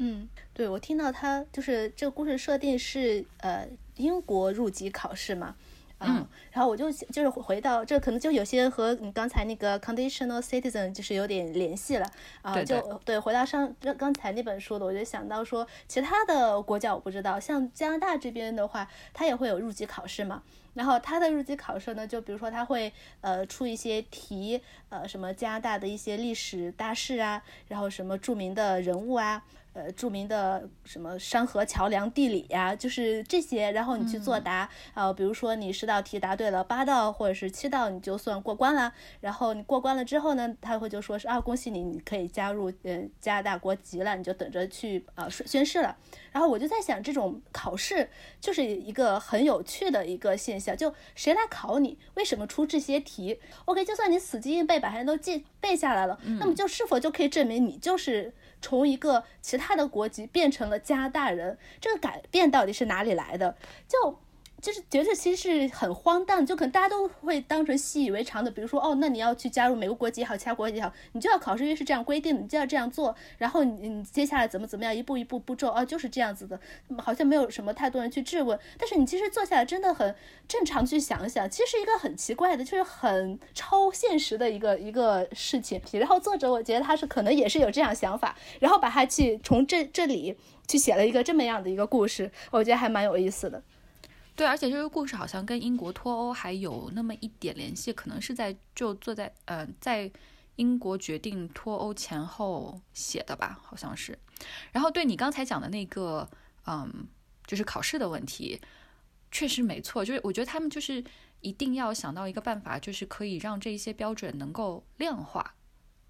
[0.04, 5.56] 嗯，对，我听到他就是这个故事设定是呃英国入籍考试嘛，
[6.00, 20.42] 嗯，然后我就就是回到这可能就有些和你刚才那个 conditional citizen 就是有点联系了啊，就对，回到上刚才那本书的，我就想到说其他的国家我不知道，像加拿大这边的话，它也会有入籍考试嘛，
[20.74, 22.92] 然后它的入籍考试呢，就比如说它会
[23.22, 29.44] 呃出一些题，呃什么加拿大的一些历史大事啊，然后什么著名的人物啊。
[29.74, 38.92] 呃，著名的什么山河桥梁地理呀，就是这些，然后你去作答，啊，比如说你十道题答对了八道或者是七道，你就算过关了。
[39.22, 45.96] 然后你过关了之后呢，他会就说是啊，恭喜你，你可以加入呃加拿大国籍了，你就等着去啊宣誓了。
[46.34, 48.10] 然后我就在想，这种考试
[48.42, 51.98] 就是一个很有趣的一个现象，就谁来考你？
[52.16, 61.58] 为什么出这些题？OK，就算你死记硬背，把它都记背下来了，那么就是否就可以证明你就是从一个其他的国籍变成了加拿大人？
[61.80, 63.58] 这个改变到底是哪里来的？
[63.88, 64.20] 就。
[64.62, 68.52] 就是觉得其实是很荒诞，就可能大家都会当成习以为常的。
[68.52, 73.16] 比如说，哦，那你要去加入美国国籍也好，其他国籍也好，你就要考试，因为是这样规定的，你就要这样做。
[73.40, 76.60] 然后你你接下来怎么怎么样，一步一步步骤啊，就是这样子的，
[77.00, 78.58] 好像没有什么太多人去质问。
[78.78, 80.16] 但是你其实坐下来真的很
[80.48, 85.82] 正常去想一想，其实是一个很奇怪的，就是很超现实的一个一个事情。
[85.94, 90.38] 然后作者我觉得他是可能也是有这样想法，然后把它去从这这里
[90.68, 93.64] 去写了一个这么样的一个故事，我觉得还蛮有意思的。
[94.42, 100.12] 对，而且这个故事好像跟英国脱欧还有那么一点联系，可能是在就坐在呃在
[100.56, 104.18] 英国决定脱欧前后写的吧，好像是。
[104.72, 106.28] 然后对你刚才讲的那个，
[106.66, 107.08] 嗯，
[107.46, 108.60] 就是考试的问题，
[109.32, 111.04] 确实没错，就是我觉得他们就是
[111.42, 115.54] 一定要想到一个办法，就是可以让这一些标准能够量化，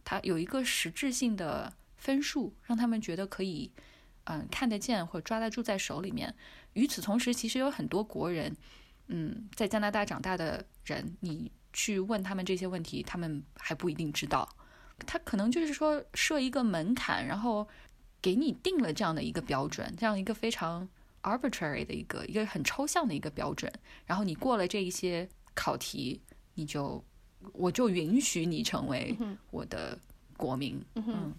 [0.05, 3.73] 它有一个实质性的分数，让他们觉得可以。
[4.26, 6.34] 嗯，看得见或者抓得住在手里面。
[6.74, 8.55] 与此同时，其实有很多国人，
[9.07, 14.47] 嗯，在加拿大长大的人，你去问他们这些问题，他们还不一定知道。
[15.05, 17.67] 他可能就是说设一个门槛，然后
[18.22, 20.88] 给你定了这样的一个标准，这样一个非常
[21.24, 23.72] arbitrary 的一个一个很抽象的一个标准。
[24.05, 26.22] 然后你过了这一些考题，
[26.53, 27.03] 你就
[27.53, 29.17] 我就允许你成为
[29.49, 29.97] 我的
[30.38, 30.80] 国民。
[30.95, 31.34] 嗯。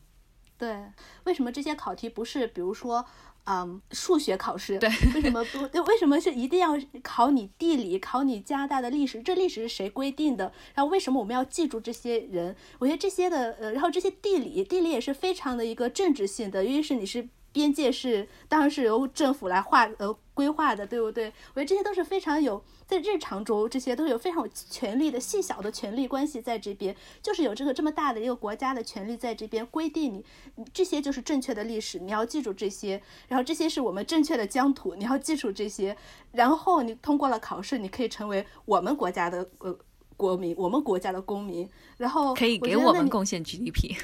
[0.62, 0.76] 对，
[1.24, 3.04] 为什么这些考题不是，比如说，
[3.46, 4.78] 嗯，数学考试？
[4.78, 5.58] 对，为什么不？
[5.82, 9.20] 为什么是一定要考你地理，考你加拿大的历史？
[9.20, 10.52] 这历史是谁规定的？
[10.76, 12.54] 然后为什么我们要记住这些人？
[12.78, 17.28] 我觉得这些的，呃，然后这些地理，地理也是非常的一个政治性的，因为是你是。
[17.52, 21.32] 边界是当然是由政府来划呃规划的，对不对？
[21.54, 30.14] 我觉得这些都是非常有在日常中，这些都有非常有权力的细小的权力关系在这边，就是有这个这么大的一个国家的权力在这边规定
[30.56, 33.00] 你，这些就是正确的历史，你要记住这些。
[33.28, 35.94] 然后这些是我们正确的疆土，你要记住这些。
[36.32, 39.78] 然后你通过了考试，你可以成为我们国家的呃
[40.16, 41.68] 国民，我们国家的公民。
[41.98, 43.94] 然后可以给我们贡献 GDP。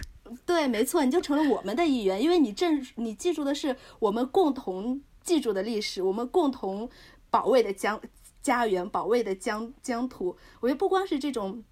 [0.47, 6.89] 对，没错，你就成了我们的一员，因为你正你记住的是我们共同记住的历史，我们共同
[7.31, 8.01] 保卫的疆
[8.43, 10.37] 家园，保卫的疆疆土。
[10.61, 11.63] 我觉得不光是这种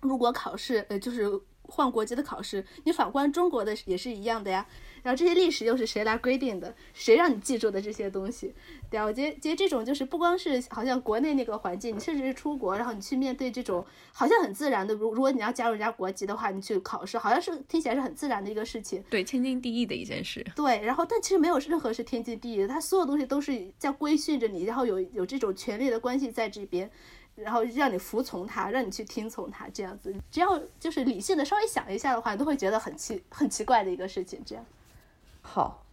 [0.00, 4.66] 如果考试，呃，就是换国籍的考试，你反观中国的也是一样的呀。
[5.02, 6.74] 然后这些历史又是谁来规定的？
[6.94, 8.54] 谁让你记住的这些东西？
[8.90, 20.42] 对啊，我觉得觉得这种就是不光是好像国内那个环境，你甚至是出国，然后你去面对这种好像很自然的，如如果你要加入人家国籍的话，你去考试，好像是听起来是很自然的一个事情，对，天经地义的一件事。
[20.56, 26.90] 对，然后但其实没有任何是天经地义的，它所有东西都是在规训着你，然后有有这种权力的关系在这边。
[27.34, 34.64] 然后让你服从他，让你去听从他，这样子，只要就是理性的稍微想一下的话，都会觉得很奇很奇怪的一个事情，这样。
[35.42, 35.83] 好，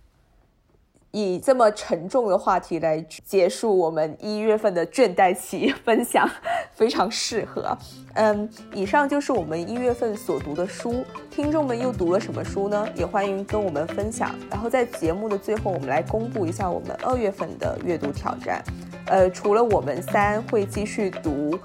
[1.12, 6.30] 以这么沉重的话题来结束我们一月份的倦怠期 分享，
[6.74, 7.78] 非常适合。
[8.14, 12.88] 嗯，以上就是我们一月份所读的书，听众们又读了什么书呢？
[12.96, 14.34] 也欢迎跟我们分享。
[14.50, 18.64] 然后在节目的最后，我们来公布一下我们二月份的阅读挑战。
[19.08, 21.58] 呃，除了我们三会继续读。《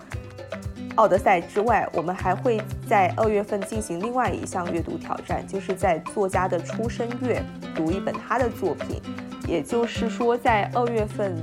[0.96, 7.42] 奥德赛》之外，我们还会在二月份进行另外一项阅读挑战，就是在作家的出生月
[7.74, 9.00] 读一本他的作品。
[9.46, 11.36] 也就是说，在二月份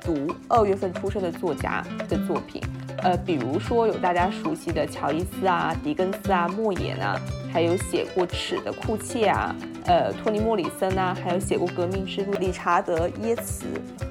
[0.00, 2.60] 读二月份出生的作家的作品。
[3.04, 7.16] 呃，比如说有大家熟悉的乔伊斯啊、狄更斯啊、莫言啊，
[7.52, 9.54] 还有写过《尺》的库切啊。
[9.88, 13.64] 呃，托尼·莫里森啊，还有写过《革命之路》理查德·耶茨，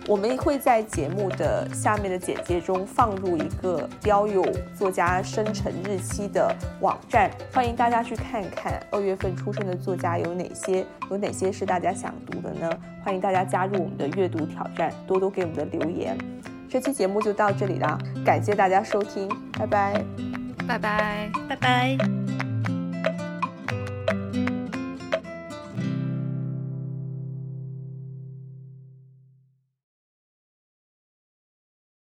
[0.07, 4.43] 我们会在节目的下面的简介中放入一个标有
[4.75, 6.51] 作家生辰日期的
[6.81, 12.67] 网站，欢迎大家去看看二月份出生的作家有哪些，有哪些是大家想读的呢？
[13.05, 16.17] 欢迎大家加入我们的阅读挑战，多多给我们的留言。
[16.67, 20.03] 这期节目就到这里啦，感谢大家收听，拜拜，
[20.67, 22.46] 拜拜，拜拜。